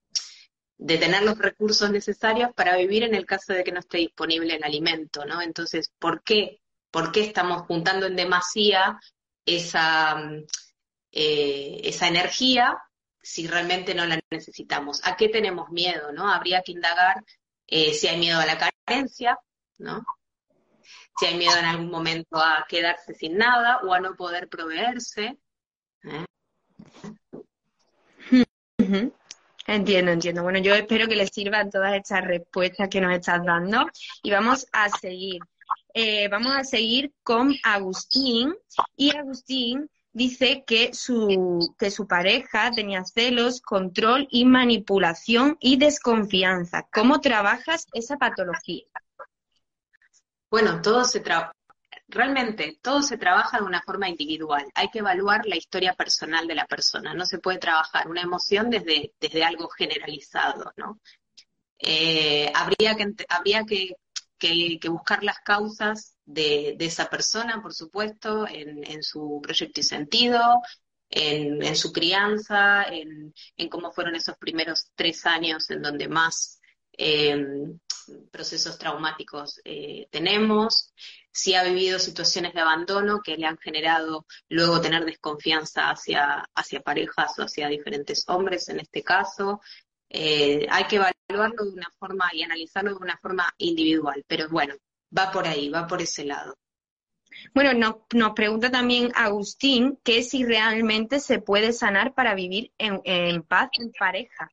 de 0.79 0.99
tener 0.99 1.23
los 1.23 1.39
recursos 1.39 1.91
necesarios 1.91 2.51
para 2.55 2.77
vivir 2.77 3.05
en 3.05 3.15
el 3.15 3.25
caso 3.25 3.53
de 3.53 3.65
que 3.65 3.73
no 3.73 3.81
esté 3.81 3.99
disponible 3.99 4.57
el 4.57 4.65
alimento, 4.65 5.25
¿no? 5.25 5.41
Entonces, 5.41 5.93
¿por 5.99 6.23
qué? 6.23 6.61
¿Por 6.91 7.13
qué 7.13 7.21
estamos 7.23 7.63
juntando 7.63 8.07
en 8.07 8.17
demasía 8.17 9.01
esa 9.47 10.21
eh, 11.13 11.81
esa 11.85 12.09
energía 12.09 12.79
si 13.23 13.47
realmente 13.47 13.95
no 13.95 14.07
la 14.07 14.19
necesitamos. 14.31 15.01
¿A 15.05 15.17
qué 15.17 15.29
tenemos 15.29 15.71
miedo? 15.71 16.11
¿no? 16.11 16.29
Habría 16.33 16.63
que 16.63 16.73
indagar 16.73 17.23
eh, 17.67 17.93
si 17.93 18.09
hay 18.09 18.19
miedo 18.19 18.41
a 18.41 18.47
la 18.47 18.59
carencia, 18.87 19.39
¿no? 19.79 20.05
si 21.19 21.27
hay 21.27 21.37
miedo 21.37 21.57
en 21.59 21.67
algún 21.67 21.91
momento 21.91 22.39
a 22.39 22.65
quedarse 22.67 23.15
sin 23.15 23.37
nada 23.37 23.81
o 23.85 23.93
a 23.93 24.01
no 24.01 24.17
poder 24.17 24.49
proveerse. 24.49 25.39
¿eh? 26.05 26.25
Entiendo, 29.67 30.11
entiendo. 30.11 30.43
Bueno, 30.43 30.59
yo 30.59 30.75
espero 30.75 31.07
que 31.07 31.17
les 31.17 31.31
sirvan 31.31 31.71
todas 31.71 31.95
estas 31.95 32.25
respuestas 32.25 32.89
que 32.89 33.01
nos 33.01 33.15
estás 33.15 33.45
dando 33.45 33.87
y 34.23 34.31
vamos 34.31 34.67
a 34.73 34.89
seguir. 34.89 35.41
vamos 36.31 36.53
a 36.53 36.65
seguir 36.65 37.13
con 37.23 37.55
Agustín 37.63 38.55
y 38.97 39.15
Agustín 39.17 39.89
dice 40.13 40.65
que 40.67 40.93
su, 40.93 41.75
que 41.79 41.91
su 41.91 42.07
pareja 42.07 42.71
tenía 42.71 43.05
celos, 43.05 43.61
control 43.61 44.29
y 44.31 44.45
manipulación 44.45 45.57
y 45.61 45.77
desconfianza. 45.77 46.87
¿Cómo 46.93 47.21
trabajas 47.21 47.87
esa 47.93 48.17
patología? 48.17 48.85
Bueno, 50.51 50.83
todo 50.83 51.05
se 51.05 51.21
trabaja. 51.21 51.53
Realmente 52.13 52.79
todo 52.83 53.03
se 53.03 53.17
trabaja 53.17 53.59
de 53.59 53.65
una 53.65 53.81
forma 53.83 54.09
individual. 54.09 54.67
Hay 54.75 54.89
que 54.91 54.99
evaluar 54.99 55.47
la 55.47 55.57
historia 55.57 55.95
personal 55.95 56.47
de 56.47 56.55
la 56.55 56.67
persona. 56.67 57.15
No 57.15 57.25
se 57.25 57.39
puede 57.39 57.59
trabajar 57.59 58.07
una 58.09 58.21
emoción 58.21 58.69
desde, 58.69 59.15
desde 59.19 59.43
algo 59.43 59.69
generalizado, 59.69 60.73
¿no? 60.77 61.01
Eh, 61.79 62.53
habría 62.55 62.95
que, 62.95 63.07
habría 63.29 63.65
que 63.65 63.97
que, 64.79 64.89
buscar 64.89 65.23
las 65.23 65.39
causas 65.41 66.17
de, 66.25 66.77
esa 66.81 67.09
persona, 67.09 67.63
por 67.63 67.73
supuesto, 67.73 68.47
en, 68.49 69.03
su 69.03 69.41
proyecto 69.43 69.81
y 69.81 69.85
sentido, 69.85 70.61
en, 71.09 71.77
su 71.77 71.93
crianza, 71.93 72.85
en, 72.85 73.33
cómo 73.71 73.93
fueron 73.93 74.17
esos 74.17 74.37
primeros 74.37 74.91
tres 74.95 75.27
años 75.27 75.71
en 75.71 75.83
donde 75.83 76.09
más 76.09 76.61
em, 76.93 77.79
procesos 78.31 78.79
traumáticos 78.79 79.61
eh, 79.65 80.07
tenemos, 80.11 80.93
si 81.31 81.55
ha 81.55 81.65
vivido 81.65 81.99
situaciones 81.99 82.55
de 82.55 82.61
abandono 82.61 83.21
que 83.23 83.37
le 83.37 83.47
han 83.47 83.59
generado 83.59 84.27
luego 84.49 84.81
tener 84.81 85.05
desconfianza 85.05 85.91
hacia, 85.91 86.45
hacia 86.55 86.83
parejas 86.83 87.39
o 87.39 87.43
hacia 87.43 87.69
diferentes 87.69 88.25
hombres 88.29 88.69
en 88.69 88.81
este 88.81 89.03
caso, 89.03 89.61
eh, 90.09 90.67
hay 90.71 90.85
que 90.85 90.97
evaluarlo 90.97 91.65
de 91.65 91.73
una 91.73 91.91
forma 91.99 92.29
y 92.33 92.43
analizarlo 92.43 92.91
de 92.91 92.97
una 92.97 93.19
forma 93.19 93.53
individual, 93.59 94.23
pero 94.27 94.49
bueno, 94.49 94.75
va 95.17 95.31
por 95.31 95.47
ahí, 95.47 95.71
va 95.71 95.87
por 95.87 96.03
ese 96.03 96.25
lado. 96.25 96.57
Bueno, 97.55 97.73
nos, 97.75 97.97
nos 98.15 98.33
pregunta 98.33 98.71
también 98.71 99.11
Agustín 99.15 99.99
que 100.05 100.23
si 100.23 100.45
realmente 100.45 101.21
se 101.21 101.39
puede 101.41 101.73
sanar 101.73 102.15
para 102.15 102.35
vivir 102.35 102.73
en, 102.79 103.43
paz 103.43 103.71
en 103.79 103.91
pareja. 103.93 104.51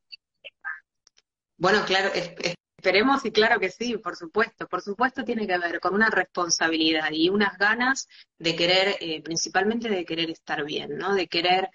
Bueno, 1.57 1.83
claro, 1.85 2.09
esperemos 2.79 3.25
y 3.25 3.31
claro 3.31 3.59
que 3.59 3.69
sí, 3.69 3.97
por 3.97 4.15
supuesto. 4.15 4.67
Por 4.67 4.81
supuesto 4.81 5.23
tiene 5.23 5.45
que 5.45 5.57
ver 5.57 5.79
con 5.79 5.93
una 5.93 6.09
responsabilidad 6.09 7.11
y 7.11 7.29
unas 7.29 7.57
ganas 7.57 8.07
de 8.37 8.55
querer, 8.55 8.95
eh, 9.01 9.21
principalmente 9.21 9.89
de 9.89 10.05
querer 10.05 10.29
estar 10.29 10.63
bien, 10.65 10.97
¿no? 10.97 11.13
De 11.13 11.27
querer 11.27 11.69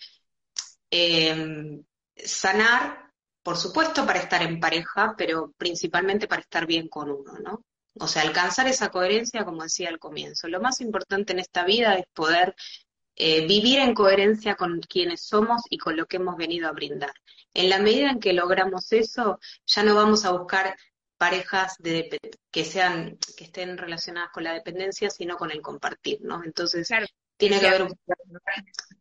eh, 0.91 1.81
sanar 2.17 3.05
por 3.45 3.59
supuesto 3.59 4.07
para 4.07 4.21
estar 4.21 4.43
en 4.43 4.59
pareja, 4.59 5.15
pero 5.19 5.53
principalmente 5.59 6.27
para 6.27 6.41
estar 6.41 6.67
bien 6.67 6.89
con 6.89 7.11
uno, 7.11 7.35
¿no? 7.41 7.63
O 8.01 8.09
sea, 8.09 8.23
alcanzar 8.23 8.67
esa 8.67 8.91
coherencia, 8.91 9.45
como 9.45 9.63
decía 9.63 9.91
al 9.91 9.99
comienzo. 9.99 10.49
Lo 10.49 10.61
más 10.61 10.81
importante 10.81 11.35
en 11.35 11.41
esta 11.41 11.65
vida 11.65 11.95
es 11.95 12.07
poder 12.15 12.57
eh, 13.17 13.47
vivir 13.47 13.81
en 13.81 13.95
coherencia 13.95 14.57
con 14.57 14.81
quienes 14.81 15.27
somos 15.27 15.63
y 15.69 15.77
con 15.79 15.97
lo 15.97 16.07
que 16.07 16.17
hemos 16.17 16.37
venido 16.37 16.69
a 16.69 16.73
brindar. 16.73 17.13
En 17.53 17.69
la 17.69 17.79
medida 17.79 18.11
en 18.11 18.19
que 18.19 18.33
logramos 18.33 18.91
eso, 18.93 19.39
ya 19.67 19.83
no 19.85 19.95
vamos 19.95 20.25
a 20.25 20.33
buscar 20.33 20.77
parejas 21.25 21.77
de, 21.79 22.19
que 22.51 22.65
sean 22.65 23.17
que 23.37 23.45
estén 23.45 23.79
relacionadas 23.79 24.31
con 24.31 24.45
la 24.45 24.53
dependencia, 24.53 25.09
sino 25.09 25.37
con 25.37 25.51
el 25.51 25.63
compartir, 25.63 26.19
¿no? 26.21 26.45
Entonces, 26.45 26.87
tiene 27.39 27.59
que 27.61 27.71
ver 27.71 27.83
un, 27.83 27.99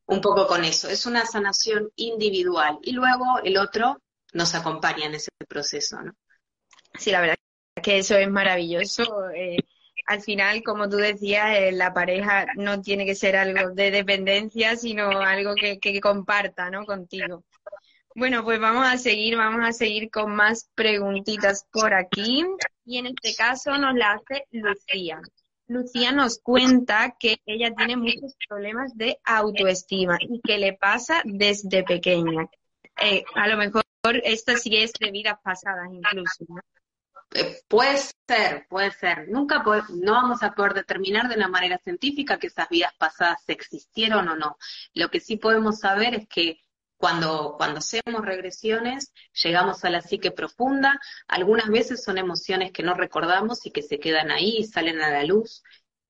un 0.06 0.22
poco 0.22 0.48
con 0.48 0.64
eso. 0.64 0.90
Es 0.90 1.06
una 1.06 1.26
sanación 1.26 1.90
individual 1.98 2.80
y 2.82 2.94
luego 2.94 3.40
el 3.44 3.58
otro 3.58 4.02
nos 4.32 4.56
acompaña 4.56 5.06
en 5.06 5.16
ese 5.16 5.32
proceso, 5.50 6.02
¿no? 6.02 6.14
Sí, 6.98 7.12
la 7.12 7.20
verdad 7.20 7.36
es 7.76 7.84
que 7.84 7.98
eso 7.98 8.16
es 8.16 8.30
maravilloso. 8.30 9.30
Eh, 9.32 9.58
al 10.06 10.22
final, 10.22 10.64
como 10.64 10.88
tú 10.88 10.98
decías, 10.98 11.58
eh, 11.58 11.72
la 11.74 11.94
pareja 11.94 12.46
no 12.56 12.82
tiene 12.82 13.06
que 13.06 13.16
ser 13.16 13.36
algo 13.36 13.72
de 13.72 13.92
dependencia, 13.92 14.78
sino 14.78 15.10
algo 15.20 15.56
que, 15.56 15.78
que 15.80 16.00
comparta, 16.00 16.70
¿no? 16.70 16.86
Contigo. 16.86 17.44
Bueno, 18.16 18.44
pues 18.44 18.60
vamos 18.60 18.86
a 18.86 18.98
seguir, 18.98 19.38
vamos 19.38 19.68
a 19.68 19.74
seguir 19.74 20.12
con 20.12 20.36
más 20.36 20.70
preguntitas 20.76 21.66
por 21.72 21.94
aquí. 21.94 22.46
Y 22.86 22.98
en 22.98 23.08
este 23.08 23.34
caso 23.36 23.78
nos 23.78 23.96
la 23.96 24.14
hace 24.14 24.46
Lucía. 24.52 25.20
Lucía 25.68 26.12
nos 26.12 26.40
cuenta 26.40 27.16
que 27.20 27.38
ella 27.46 27.74
tiene 27.76 27.96
muchos 27.96 28.36
problemas 28.48 28.96
de 28.96 29.18
autoestima 29.24 30.18
y 30.20 30.42
que 30.42 30.58
le 30.58 30.74
pasa 30.74 31.22
desde 31.26 31.84
pequeña. 31.84 32.48
Eh, 33.02 33.24
a 33.36 33.48
lo 33.48 33.58
mejor 33.58 33.84
esta 34.24 34.58
sí 34.58 34.76
es 34.76 34.92
de 35.00 35.10
vidas 35.10 35.40
pasadas 35.44 35.88
incluso. 35.92 36.46
Eh, 37.34 37.62
puede 37.68 37.98
ser, 37.98 38.68
puede 38.70 38.92
ser. 38.92 39.28
Nunca 39.30 39.64
no 39.90 40.12
vamos 40.12 40.44
a 40.44 40.52
poder 40.54 40.74
determinar 40.76 41.28
de 41.30 41.36
una 41.36 41.48
manera 41.48 41.80
científica 41.84 42.38
que 42.38 42.48
esas 42.48 42.70
vidas 42.70 42.94
pasadas 43.00 43.42
existieron 43.48 44.28
o 44.28 44.36
no. 44.36 44.58
Lo 44.94 45.10
que 45.10 45.20
sí 45.20 45.38
podemos 45.38 45.80
saber 45.80 46.14
es 46.14 46.28
que 46.28 46.60
cuando, 47.04 47.56
cuando 47.58 47.80
hacemos 47.80 48.24
regresiones, 48.24 49.12
llegamos 49.44 49.84
a 49.84 49.90
la 49.90 50.02
psique 50.02 50.32
profunda. 50.32 51.02
Algunas 51.28 51.68
veces 51.68 52.02
son 52.02 52.18
emociones 52.18 52.72
que 52.72 52.82
no 52.82 52.94
recordamos 52.94 53.66
y 53.66 53.72
que 53.72 53.82
se 53.82 54.00
quedan 54.00 54.32
ahí 54.32 54.60
y 54.60 54.64
salen 54.64 55.02
a 55.02 55.10
la 55.10 55.26
luz. 55.26 55.64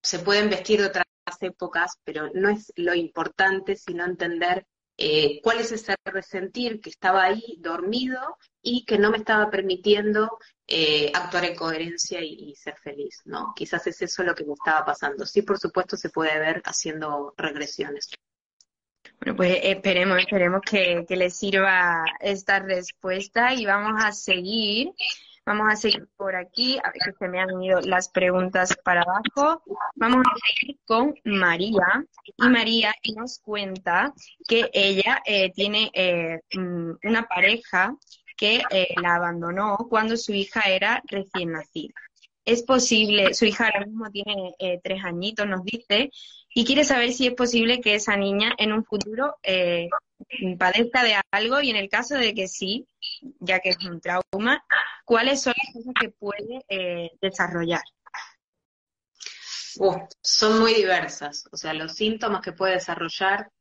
Se 0.04 0.20
pueden 0.20 0.52
vestir 0.52 0.82
de 0.82 0.90
otras 0.90 1.06
épocas, 1.42 1.98
pero 2.04 2.30
no 2.36 2.48
es 2.48 2.72
lo 2.76 2.94
importante, 2.94 3.76
sino 3.76 4.06
entender 4.06 4.68
eh, 4.96 5.42
cuál 5.42 5.62
es 5.62 5.72
ese 5.72 5.96
resentir 6.06 6.80
que 6.80 6.92
estaba 6.92 7.24
ahí 7.24 7.58
dormido 7.58 8.38
y 8.62 8.86
que 8.86 9.00
no 9.00 9.10
me 9.10 9.18
estaba 9.18 9.50
permitiendo 9.50 10.38
eh, 10.68 11.12
actuar 11.16 11.46
en 11.46 11.56
coherencia 11.56 12.20
y, 12.22 12.54
ser 12.54 12.78
feliz, 12.78 13.24
¿no? 13.26 13.54
Quizás 13.56 13.88
es 13.88 14.00
eso 14.04 14.22
lo 14.22 14.36
que 14.36 14.46
me 14.46 14.54
estaba 14.54 14.86
pasando. 14.86 15.26
Sí, 15.26 15.42
por 15.42 15.58
supuesto, 15.58 15.98
se 15.98 16.12
puede 16.12 16.38
ver 16.38 16.62
haciendo 16.64 17.34
regresiones. 17.36 18.12
Bueno, 19.24 19.38
pues 19.38 19.58
esperemos, 19.64 20.20
esperemos 20.20 20.62
que, 20.70 21.06
que 21.08 21.16
les 21.16 21.38
sirva 21.38 22.04
esta 22.20 22.60
respuesta 22.60 23.54
y 23.54 23.66
vamos 23.66 24.04
a 24.04 24.12
seguir. 24.12 24.90
Vamos 25.46 25.72
a 25.72 25.78
seguir 25.78 26.10
por 26.18 26.36
aquí, 26.36 26.78
a 26.78 26.92
ver 26.92 27.02
que 27.06 27.12
se 27.18 27.30
me 27.30 27.40
han 27.40 27.64
ido 27.64 27.80
las 27.80 28.10
preguntas 28.10 28.76
para 28.84 29.04
abajo. 29.04 29.64
Vamos 29.96 30.26
a 30.30 30.36
seguir 30.46 30.78
con 30.84 31.16
María. 31.24 32.06
Y 32.36 32.50
María 32.50 32.94
nos 33.16 33.40
cuenta 33.40 34.14
que 34.46 34.70
ella 34.74 35.22
eh, 35.26 35.54
tiene 35.54 35.90
eh, 35.94 36.42
mm, 36.54 36.92
una 37.06 37.24
pareja 37.24 37.96
que 38.36 38.62
eh, 38.72 38.94
la 39.02 39.16
abandonó 39.16 39.78
cuando 39.90 40.18
su 40.18 40.34
hija 40.34 40.64
era 40.68 41.02
recién 41.08 41.54
nacida. 41.54 41.94
Es 42.46 42.64
posible, 42.64 43.34
su 43.34 43.46
hija 43.46 43.66
ahora 43.66 43.86
mismo 43.86 44.10
tiene 44.12 44.56
tres 44.84 45.04
añitos, 45.04 45.48
nos 45.48 45.64
dice, 45.64 46.12
y 46.54 46.66
quiere 46.66 46.84
saber 46.84 47.14
si 47.14 47.28
es 47.28 47.34
posible 47.34 47.80
que 47.80 47.96
esa 47.96 48.18
niña 48.18 48.54
en 48.58 48.74
un 48.74 48.84
futuro 48.84 49.36
padezca 50.58 51.04
de 51.04 51.16
algo 51.32 51.62
y 51.62 51.70
en 51.70 51.78
el 51.78 51.90
caso 51.90 52.16
de 52.16 52.34
que 52.34 52.48
sí, 52.48 52.86
ya 53.40 53.60
que 53.60 53.70
es 53.70 53.78
un 53.86 54.02
trauma, 54.02 54.64
¿cuáles 55.06 55.42
son 55.42 55.54
las 55.58 55.74
cosas 55.74 55.94
que 56.00 56.10
puede 56.10 56.66
eh, 56.68 57.12
desarrollar? 57.22 57.82
son 60.22 60.60
muy 60.60 60.76
diversas, 60.76 61.46
o 61.52 61.58
sea, 61.58 61.74
los 61.74 61.94
síntomas 61.94 62.42
que 62.42 62.52
puede 62.52 62.74
desarrollar 62.74 63.52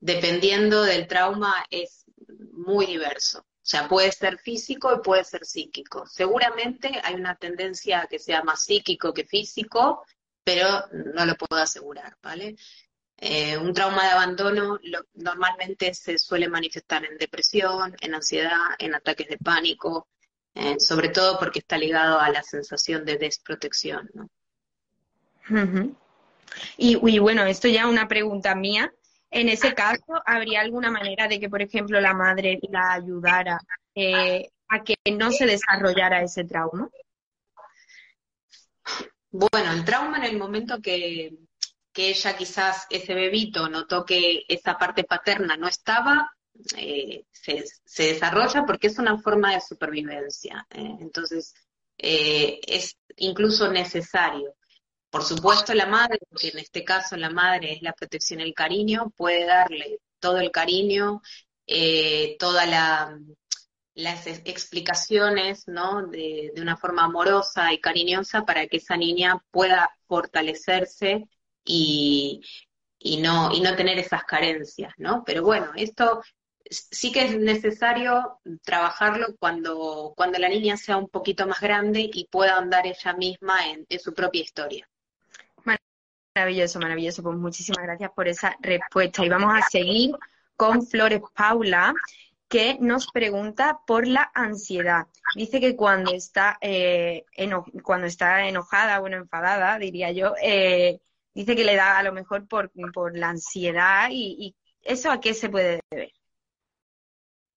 dependiendo 0.00 0.82
del 0.82 1.06
trauma 1.06 1.54
es 1.70 2.04
muy 2.52 2.86
diverso. 2.86 3.46
O 3.62 3.66
sea, 3.70 3.88
puede 3.88 4.10
ser 4.10 4.38
físico 4.38 4.92
y 4.94 5.02
puede 5.02 5.22
ser 5.22 5.44
psíquico. 5.44 6.06
Seguramente 6.06 7.00
hay 7.04 7.14
una 7.14 7.36
tendencia 7.36 8.00
a 8.00 8.06
que 8.06 8.18
sea 8.18 8.42
más 8.42 8.64
psíquico 8.64 9.12
que 9.12 9.24
físico, 9.24 10.04
pero 10.42 10.66
no 10.92 11.26
lo 11.26 11.34
puedo 11.36 11.62
asegurar, 11.62 12.16
¿vale? 12.22 12.56
Eh, 13.18 13.58
un 13.58 13.74
trauma 13.74 14.04
de 14.04 14.10
abandono 14.12 14.80
normalmente 15.12 15.92
se 15.92 16.16
suele 16.18 16.48
manifestar 16.48 17.04
en 17.04 17.18
depresión, 17.18 17.94
en 18.00 18.14
ansiedad, 18.14 18.70
en 18.78 18.94
ataques 18.94 19.28
de 19.28 19.36
pánico, 19.36 20.08
eh, 20.54 20.76
sobre 20.80 21.10
todo 21.10 21.38
porque 21.38 21.58
está 21.58 21.76
ligado 21.76 22.18
a 22.18 22.30
la 22.30 22.42
sensación 22.42 23.04
de 23.04 23.18
desprotección. 23.18 24.10
¿no? 24.14 24.30
y, 26.78 27.18
bueno, 27.18 27.44
esto 27.44 27.68
ya 27.68 27.86
una 27.86 28.08
pregunta 28.08 28.54
mía. 28.54 28.92
En 29.30 29.48
ese 29.48 29.74
caso, 29.74 30.20
¿habría 30.26 30.60
alguna 30.60 30.90
manera 30.90 31.28
de 31.28 31.38
que, 31.38 31.48
por 31.48 31.62
ejemplo, 31.62 32.00
la 32.00 32.14
madre 32.14 32.58
la 32.68 32.94
ayudara 32.94 33.60
eh, 33.94 34.50
a 34.68 34.82
que 34.82 34.96
no 35.12 35.30
se 35.30 35.46
desarrollara 35.46 36.22
ese 36.22 36.44
trauma? 36.44 36.88
Bueno, 39.30 39.72
el 39.72 39.84
trauma 39.84 40.18
en 40.18 40.24
el 40.24 40.36
momento 40.36 40.80
que, 40.82 41.32
que 41.92 42.08
ella 42.08 42.36
quizás 42.36 42.86
ese 42.90 43.14
bebito 43.14 43.68
notó 43.68 44.04
que 44.04 44.44
esa 44.48 44.76
parte 44.76 45.04
paterna 45.04 45.56
no 45.56 45.68
estaba, 45.68 46.32
eh, 46.76 47.24
se, 47.30 47.64
desarrolla 47.96 48.64
porque 48.66 48.88
es 48.88 48.98
una 48.98 49.16
forma 49.18 49.54
de 49.54 49.60
supervivencia. 49.60 50.66
Eh, 50.70 50.96
entonces, 51.00 51.54
es 51.96 52.96
incluso 53.16 53.70
necesario. 53.70 54.56
Por 55.10 55.24
supuesto, 55.24 55.74
la 55.74 55.86
madre, 55.86 56.18
porque 56.28 56.48
en 56.48 56.58
este 56.58 56.84
caso 56.84 57.16
la 57.16 57.30
madre 57.30 57.72
es 57.72 57.82
la 57.82 57.92
protección 57.92 58.40
el 58.40 58.54
cariño, 58.54 59.12
puede 59.16 59.44
darle 59.44 59.98
todo 60.20 60.38
el 60.38 60.50
cariño, 60.50 61.20
todas 62.38 62.68
las 63.94 64.26
explicaciones, 64.26 65.66
¿no? 65.68 66.06
De, 66.06 66.52
de 66.54 66.62
una 66.62 66.76
forma 66.76 67.04
amorosa 67.04 67.72
y 67.72 67.80
cariñosa 67.80 68.44
para 68.44 68.66
que 68.66 68.78
esa 68.78 68.96
niña 68.96 69.42
pueda 69.50 69.90
fortalecerse 70.06 71.28
y, 71.64 72.42
y, 72.98 73.16
no, 73.18 73.52
y 73.52 73.60
no 73.60 73.74
tener 73.76 73.98
esas 73.98 74.24
carencias, 74.24 74.92
¿no? 74.98 75.24
Pero 75.24 75.42
bueno, 75.42 75.72
esto 75.74 76.22
sí 76.70 77.10
que 77.12 77.24
es 77.24 77.38
necesario 77.38 78.40
trabajarlo 78.62 79.36
cuando, 79.38 80.12
cuando 80.16 80.38
la 80.38 80.48
niña 80.48 80.76
sea 80.76 80.96
un 80.96 81.08
poquito 81.08 81.46
más 81.46 81.60
grande 81.60 82.08
y 82.12 82.26
pueda 82.26 82.56
andar 82.56 82.86
ella 82.86 83.12
misma 83.14 83.58
en, 83.68 83.86
su 83.98 84.14
propia 84.14 84.42
historia. 84.42 84.88
Maravilloso, 86.34 86.78
maravilloso. 86.78 87.22
Pues 87.22 87.36
muchísimas 87.36 87.82
gracias 87.82 88.10
por 88.12 88.28
esa 88.28 88.56
respuesta. 88.60 89.24
Y 89.24 89.28
vamos 89.28 89.52
a 89.54 89.62
seguir 89.68 90.12
con 90.56 90.86
Flores 90.86 91.22
Paula, 91.34 91.92
que 92.48 92.76
nos 92.80 93.10
pregunta 93.10 93.80
por 93.86 94.06
la 94.06 94.30
ansiedad. 94.34 95.06
Dice 95.34 95.60
que 95.60 95.76
cuando 95.76 96.12
está, 96.12 96.58
eh, 96.60 97.24
cuando 97.82 98.06
está 98.06 98.46
enojada, 98.46 98.98
bueno, 99.00 99.16
enfadada, 99.16 99.78
diría 99.78 100.12
yo, 100.12 100.34
eh, 100.42 101.00
dice 101.34 101.56
que 101.56 101.64
le 101.64 101.76
da 101.76 101.98
a 101.98 102.02
lo 102.02 102.12
mejor 102.12 102.46
por, 102.46 102.70
por 102.92 103.16
la 103.16 103.30
ansiedad 103.30 104.08
y, 104.10 104.54
eso 104.82 105.10
a 105.10 105.20
qué 105.20 105.34
se 105.34 105.50
puede 105.50 105.80
deber. 105.90 106.12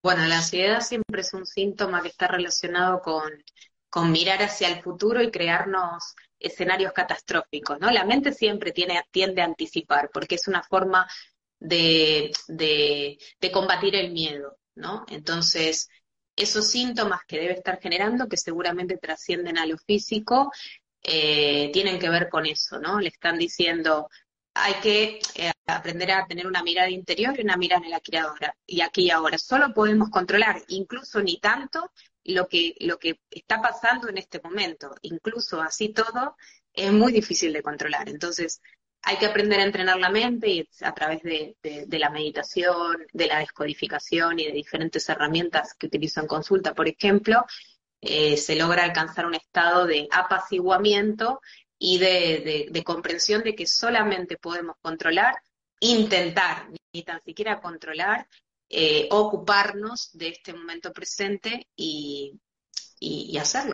Bueno, 0.04 0.26
la 0.26 0.38
ansiedad 0.38 0.82
siempre 0.82 1.22
es 1.22 1.34
un 1.34 1.46
síntoma 1.46 2.02
que 2.02 2.10
está 2.10 2.28
relacionado 2.28 3.02
con, 3.02 3.32
con 3.90 4.12
mirar 4.12 4.42
hacia 4.44 4.68
el 4.68 4.82
futuro 4.82 5.22
y 5.22 5.32
crearnos 5.32 6.16
escenarios 6.43 6.93
catastróficos, 6.93 7.79
¿no? 7.79 7.89
La 7.89 8.06
mente 8.06 8.34
siempre 8.34 8.71
tiene, 8.71 9.01
tiende 9.12 9.41
a 9.41 9.45
anticipar, 9.45 10.10
porque 10.13 10.36
es 10.36 10.47
una 10.47 10.62
forma 10.62 11.08
de, 11.60 12.32
de, 12.47 13.51
combatir 13.51 13.95
el 13.95 14.12
miedo, 14.12 14.58
¿no? 14.75 15.06
Entonces, 15.08 15.89
esos 16.36 16.67
síntomas 16.67 17.21
que 17.27 17.39
debe 17.39 17.53
estar 17.53 17.79
generando, 17.79 18.27
que 18.27 18.38
seguramente 18.38 18.97
trascienden 18.97 19.58
a 19.58 19.65
lo 19.65 19.77
físico, 19.77 20.51
eh, 21.01 21.69
tienen 21.71 21.99
que 21.99 22.10
ver 22.10 22.29
con 22.29 22.45
eso, 22.45 22.79
¿no? 22.79 22.99
Le 22.99 23.10
están 23.10 23.38
diciendo, 23.38 24.10
hay 24.53 24.73
que 24.75 25.19
eh, 25.36 25.51
aprender 25.65 26.12
a 26.12 26.25
tener 26.27 26.47
una 26.47 26.63
mirada 26.63 26.89
interior 26.89 27.34
y 27.38 27.43
una 27.43 27.58
mirada 27.58 27.86
en 27.86 27.91
la 27.91 27.99
criadora. 27.99 28.56
Y 28.65 28.82
aquí 28.82 29.06
y 29.06 29.12
ahora, 29.12 29.38
solo 29.38 29.73
podemos 29.73 30.10
controlar, 30.10 30.62
incluso 30.67 31.21
ni 31.21 31.39
tanto, 31.39 31.91
lo 32.26 32.48
que, 32.48 32.76
lo 32.80 32.98
que 32.98 33.20
está 33.30 33.62
pasando 33.62 34.10
en 34.10 34.18
este 34.18 34.40
momento. 34.42 34.96
Incluso 35.02 35.62
así 35.62 35.90
todo, 35.90 36.36
es 36.74 36.92
muy 36.92 37.12
difícil 37.12 37.54
de 37.54 37.62
controlar. 37.62 38.10
Entonces, 38.10 38.62
hay 39.04 39.18
que 39.18 39.26
aprender 39.26 39.60
a 39.60 39.64
entrenar 39.64 40.00
la 40.00 40.10
mente 40.10 40.50
y 40.50 40.70
a 40.82 40.94
través 40.94 41.22
de, 41.24 41.56
la 41.90 42.10
meditación, 42.10 43.06
de 43.12 43.28
la 43.28 43.40
descodificación 43.40 44.40
y 44.40 44.46
de 44.46 44.54
diferentes 44.54 45.08
herramientas 45.10 45.74
que 45.74 45.88
utilizo 45.88 46.22
en 46.22 46.28
consulta, 46.28 46.74
por 46.74 46.88
ejemplo, 46.88 47.46
eh, 48.00 48.38
se 48.38 48.56
logra 48.56 48.84
alcanzar 48.84 49.26
un 49.26 49.36
estado 49.36 49.86
de 49.86 50.08
apaciguamiento 50.10 51.42
y 51.78 52.00
de, 52.00 52.84
comprensión 52.86 53.44
de 53.44 53.56
que 53.56 53.68
solamente 53.68 54.38
podemos 54.38 54.78
controlar, 54.82 55.36
intentar, 55.82 56.70
ni 56.94 57.04
tan 57.04 57.22
siquiera 57.24 57.60
controlar, 57.60 58.26
eh, 58.76 59.08
ocuparnos 59.12 60.10
de 60.14 60.30
este 60.30 60.52
momento 60.52 60.92
presente 60.92 61.68
y, 61.76 62.40
hacerlo. 63.40 63.74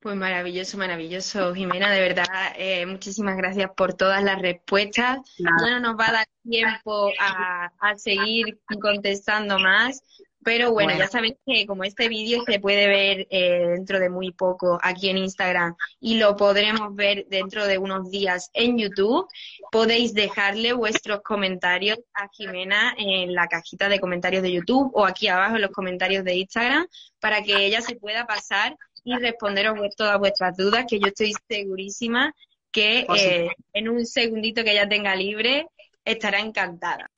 Pues 0.00 0.16
maravilloso, 0.16 0.78
maravilloso, 0.78 1.54
Jimena, 1.54 1.92
de 1.92 2.00
verdad, 2.00 2.24
eh, 2.56 2.86
muchísimas 2.86 3.36
gracias 3.36 3.70
por 3.76 3.94
todas 3.94 4.22
las 4.22 4.40
respuestas. 4.40 5.18
No 5.38 5.78
nos 5.80 5.96
va 5.96 6.08
a 6.08 6.12
dar 6.12 6.28
tiempo 6.42 7.10
a, 7.20 7.70
a 7.78 7.96
seguir 7.96 8.58
contestando 8.80 9.58
más, 9.58 10.02
pero 10.44 10.72
bueno, 10.72 10.96
ya 10.96 11.08
sabéis 11.08 11.34
que 11.44 11.66
como 11.66 11.84
este 11.84 12.08
vídeo 12.08 12.42
se 12.46 12.60
puede 12.60 12.86
ver 12.86 13.26
eh, 13.30 13.66
dentro 13.74 13.98
de 13.98 14.08
muy 14.08 14.30
poco 14.32 14.78
aquí 14.82 15.08
en 15.10 15.18
Instagram 15.18 15.74
y 16.00 16.18
lo 16.18 16.36
podremos 16.36 16.94
ver 16.94 17.26
dentro 17.28 17.66
de 17.66 17.78
unos 17.78 18.10
días 18.10 18.50
en 18.54 18.78
YouTube, 18.78 19.26
podéis 19.72 20.14
dejarle 20.14 20.72
vuestros 20.72 21.20
comentarios 21.22 21.98
a 22.14 22.28
Jimena 22.32 22.94
en 22.96 23.34
la 23.34 23.48
cajita 23.48 23.88
de 23.88 24.00
comentarios 24.00 24.42
de 24.42 24.52
YouTube 24.52 24.90
o 24.94 25.04
aquí 25.04 25.28
abajo 25.28 25.56
en 25.56 25.62
los 25.62 25.72
comentarios 25.72 26.24
de 26.24 26.36
Instagram 26.36 26.86
para 27.18 27.42
que 27.42 27.66
ella 27.66 27.80
se 27.80 27.96
pueda 27.96 28.26
pasar 28.26 28.76
y 29.04 29.16
responderos 29.16 29.74
todas 29.96 30.18
vuestras 30.18 30.56
dudas, 30.56 30.84
que 30.88 31.00
yo 31.00 31.08
estoy 31.08 31.32
segurísima 31.48 32.34
que 32.70 33.06
eh, 33.16 33.48
en 33.72 33.88
un 33.88 34.06
segundito 34.06 34.62
que 34.62 34.72
ella 34.72 34.88
tenga 34.88 35.14
libre 35.16 35.66
estará 36.04 36.40
encantada. 36.40 37.10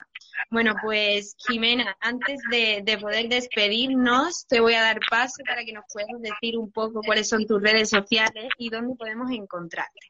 Bueno, 0.48 0.74
pues 0.82 1.36
Jimena, 1.38 1.96
antes 2.00 2.40
de, 2.50 2.98
poder 3.00 3.28
despedirnos, 3.28 4.46
te 4.46 4.60
voy 4.60 4.74
a 4.74 4.82
dar 4.82 4.98
paso 5.08 5.42
para 5.46 5.64
que 5.64 5.72
nos 5.72 5.84
puedas 5.92 6.20
decir 6.20 6.56
un 6.56 6.70
poco 6.70 7.00
cuáles 7.04 7.28
son 7.28 7.46
tus 7.46 7.60
redes 7.60 7.90
sociales 7.90 8.48
y 8.58 8.70
dónde 8.70 8.94
podemos 8.96 9.30
encontrarte. 9.30 10.00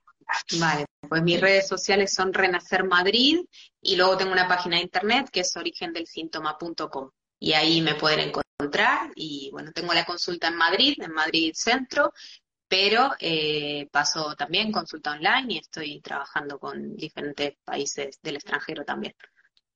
Vale, 0.58 0.86
pues 1.08 1.22
mis 1.22 1.40
redes 1.40 1.66
sociales 1.66 2.14
son 2.14 2.32
Renacer 2.32 2.84
Madrid 2.84 3.40
y 3.80 3.96
luego 3.96 4.16
tengo 4.16 4.32
una 4.32 4.46
página 4.46 4.76
de 4.76 4.82
internet 4.82 5.28
que 5.30 5.40
es 5.40 5.56
origendelsíntoma.com 5.56 7.10
y 7.40 7.52
ahí 7.54 7.80
me 7.80 7.94
pueden 7.94 8.20
encontrar 8.20 9.10
y 9.16 9.50
bueno, 9.50 9.72
tengo 9.72 9.92
la 9.92 10.04
consulta 10.04 10.48
en 10.48 10.56
Madrid, 10.56 10.94
en 10.98 11.12
Madrid 11.12 11.52
Centro, 11.54 12.12
pero 12.68 13.10
eh, 13.18 13.88
paso 13.90 14.36
también 14.36 14.70
consulta 14.70 15.12
online 15.12 15.54
y 15.54 15.58
estoy 15.58 16.00
trabajando 16.00 16.58
con 16.58 16.94
diferentes 16.94 17.54
países 17.64 18.20
del 18.22 18.36
extranjero 18.36 18.84
también. 18.84 19.14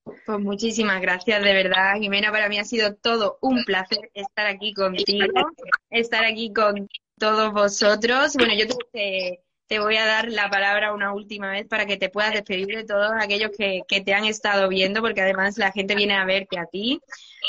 Pues 0.05 0.39
muchísimas 0.39 1.01
gracias, 1.01 1.43
de 1.43 1.53
verdad, 1.53 1.95
Jimena. 1.95 2.31
Para 2.31 2.47
mí 2.47 2.59
ha 2.59 2.63
sido 2.63 2.93
todo 2.95 3.39
un 3.41 3.63
placer 3.63 4.11
estar 4.13 4.45
aquí 4.45 4.71
contigo, 4.73 5.51
estar 5.89 6.23
aquí 6.25 6.53
con 6.53 6.87
todos 7.17 7.51
vosotros. 7.51 8.35
Bueno, 8.35 8.53
yo 8.53 8.65
que 8.93 9.39
te 9.67 9.79
voy 9.79 9.97
a 9.97 10.05
dar 10.05 10.29
la 10.29 10.47
palabra 10.49 10.93
una 10.93 11.11
última 11.11 11.49
vez 11.49 11.67
para 11.67 11.87
que 11.87 11.97
te 11.97 12.09
puedas 12.09 12.33
despedir 12.33 12.67
de 12.67 12.83
todos 12.83 13.13
aquellos 13.19 13.49
que, 13.57 13.81
que 13.87 14.01
te 14.01 14.13
han 14.13 14.25
estado 14.25 14.69
viendo, 14.69 15.01
porque 15.01 15.21
además 15.21 15.57
la 15.57 15.71
gente 15.71 15.95
viene 15.95 16.13
a 16.13 16.25
verte 16.25 16.59
a 16.59 16.67
ti. 16.67 17.01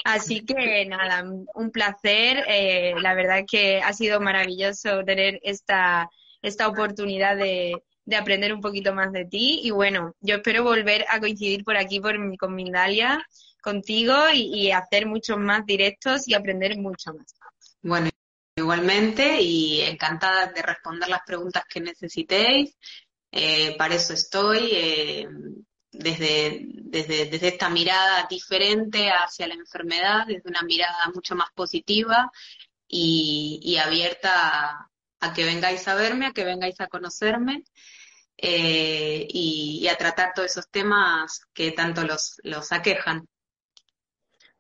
Así 0.04 0.44
que 0.44 0.86
nada, 0.86 1.24
un 1.54 1.70
placer. 1.70 2.42
Eh, 2.48 2.94
la 3.02 3.12
verdad 3.14 3.44
que 3.46 3.82
ha 3.82 3.92
sido 3.92 4.18
maravilloso 4.18 5.04
tener 5.04 5.40
esta, 5.42 6.08
esta 6.40 6.68
oportunidad 6.68 7.36
de, 7.36 7.82
de 8.06 8.16
aprender 8.16 8.54
un 8.54 8.60
poquito 8.60 8.94
más 8.94 9.12
de 9.12 9.26
ti. 9.26 9.60
Y 9.62 9.70
bueno, 9.70 10.14
yo 10.20 10.36
espero 10.36 10.62
volver 10.62 11.04
a 11.10 11.20
coincidir 11.20 11.64
por 11.64 11.76
aquí 11.76 12.00
por, 12.00 12.16
con 12.38 12.54
Mindalia, 12.54 13.22
contigo 13.60 14.14
y, 14.32 14.70
hacer 14.70 15.06
muchos 15.06 15.38
más 15.38 15.66
directos 15.66 16.26
y 16.28 16.34
aprender 16.34 16.78
mucho 16.78 17.12
más. 17.12 17.34
Bueno, 17.82 18.08
igualmente 18.54 19.42
y 19.42 19.80
encantada 19.80 20.46
de 20.46 20.62
responder 20.62 21.08
las 21.08 21.22
preguntas 21.26 21.64
que 21.68 21.80
necesitéis. 21.80 22.76
Eh, 23.30 23.76
para 23.76 23.96
eso 23.96 24.14
estoy. 24.14 24.68
Eh, 24.72 25.28
desde, 25.98 26.60
desde, 26.62 27.24
desde, 27.24 27.48
esta 27.48 27.70
mirada 27.70 28.26
diferente 28.28 29.08
hacia 29.10 29.46
la 29.46 29.54
enfermedad, 29.54 30.26
desde 30.26 30.48
una 30.50 30.60
mirada 30.62 31.10
mucho 31.14 31.34
más 31.34 31.48
positiva 31.54 32.30
y 32.86 33.78
abierta 33.82 34.90
a 35.20 35.32
que 35.32 35.44
vengáis 35.44 35.88
a 35.88 35.94
verme, 35.94 36.26
a 36.26 36.32
que 36.32 36.44
vengáis 36.44 36.78
a 36.80 36.86
conocerme 36.88 37.64
eh, 38.38 39.26
y, 39.30 39.88
a 39.88 39.96
tratar 39.96 40.32
todos 40.34 40.50
esos 40.50 40.68
temas 40.70 41.46
que 41.54 41.72
tanto 41.72 42.04
los, 42.04 42.40
los 42.42 42.72
aquejan. 42.72 43.26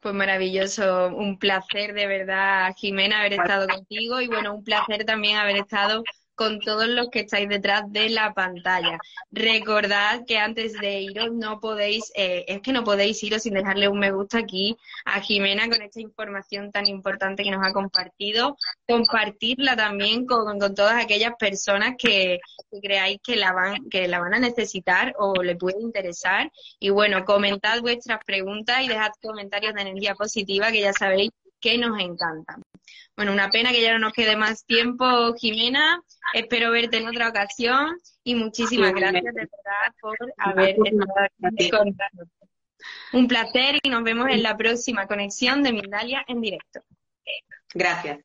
Pues 0.00 0.14
maravilloso, 0.14 1.08
un 1.08 1.38
placer 1.38 1.92
de 1.92 2.06
verdad, 2.06 2.72
Jimena, 2.76 3.20
haber 3.20 3.34
estado 3.34 3.66
contigo 3.66 4.20
y 4.20 4.28
bueno, 4.28 4.54
un 4.54 4.64
placer 4.64 5.04
también 5.04 5.36
haber 5.36 5.56
estado 5.56 6.04
con 6.36 6.60
todos 6.60 6.86
los 6.86 7.08
que 7.08 7.20
estáis 7.20 7.48
detrás 7.48 7.90
de 7.90 8.10
la 8.10 8.32
pantalla. 8.34 8.98
Recordad 9.32 10.24
que 10.26 10.38
antes 10.38 10.74
de 10.74 11.00
iros 11.00 11.32
no 11.32 11.58
podéis, 11.60 12.12
eh, 12.14 12.44
es 12.46 12.60
que 12.60 12.72
no 12.72 12.84
podéis 12.84 13.22
iros 13.24 13.42
sin 13.42 13.54
dejarle 13.54 13.88
un 13.88 13.98
me 13.98 14.12
gusta 14.12 14.38
aquí 14.38 14.76
a 15.04 15.20
Jimena 15.20 15.68
con 15.68 15.82
esta 15.82 16.00
información 16.00 16.70
tan 16.70 16.86
importante 16.86 17.42
que 17.42 17.50
nos 17.50 17.66
ha 17.66 17.72
compartido. 17.72 18.56
Compartirla 18.86 19.74
también 19.74 20.26
con, 20.26 20.58
todas 20.74 21.02
aquellas 21.02 21.32
personas 21.38 21.94
que, 21.98 22.38
creáis 22.82 23.18
que 23.22 23.36
la, 23.36 23.52
van, 23.52 23.88
que 23.88 24.06
la 24.06 24.20
van 24.20 24.34
a 24.34 24.38
necesitar 24.38 25.14
o 25.18 25.42
le 25.42 25.56
puede 25.56 25.80
interesar. 25.80 26.52
Y 26.78 26.90
bueno, 26.90 27.24
comentad 27.24 27.80
vuestras 27.80 28.20
preguntas 28.24 28.82
y 28.82 28.88
dejad 28.88 29.12
comentarios 29.22 29.74
de 29.74 29.80
energía 29.82 30.14
positiva 30.14 30.70
que 30.70 30.82
ya 30.82 30.92
sabéis 30.92 31.30
que 31.66 31.78
nos 31.78 31.98
encantan. 31.98 32.62
Bueno, 33.16 33.32
una 33.32 33.50
pena 33.50 33.72
que 33.72 33.82
ya 33.82 33.92
no 33.92 33.98
nos 33.98 34.12
quede 34.12 34.36
más 34.36 34.64
tiempo, 34.64 35.34
Jimena. 35.34 36.00
Espero 36.32 36.70
verte 36.70 36.98
en 36.98 37.08
otra 37.08 37.28
ocasión 37.28 37.98
y 38.22 38.36
muchísimas 38.36 38.92
gracias 38.92 39.24
de 39.24 39.32
verdad 39.32 39.94
por 40.00 40.16
haber 40.38 40.76
estado 40.84 41.28
aquí 41.42 41.70
con. 41.70 41.96
Un 43.12 43.26
placer 43.26 43.80
y 43.82 43.88
nos 43.88 44.04
vemos 44.04 44.28
en 44.30 44.44
la 44.44 44.56
próxima 44.56 45.08
conexión 45.08 45.64
de 45.64 45.72
Mindalia 45.72 46.24
en 46.28 46.40
directo. 46.40 46.82
Gracias. 47.74 48.20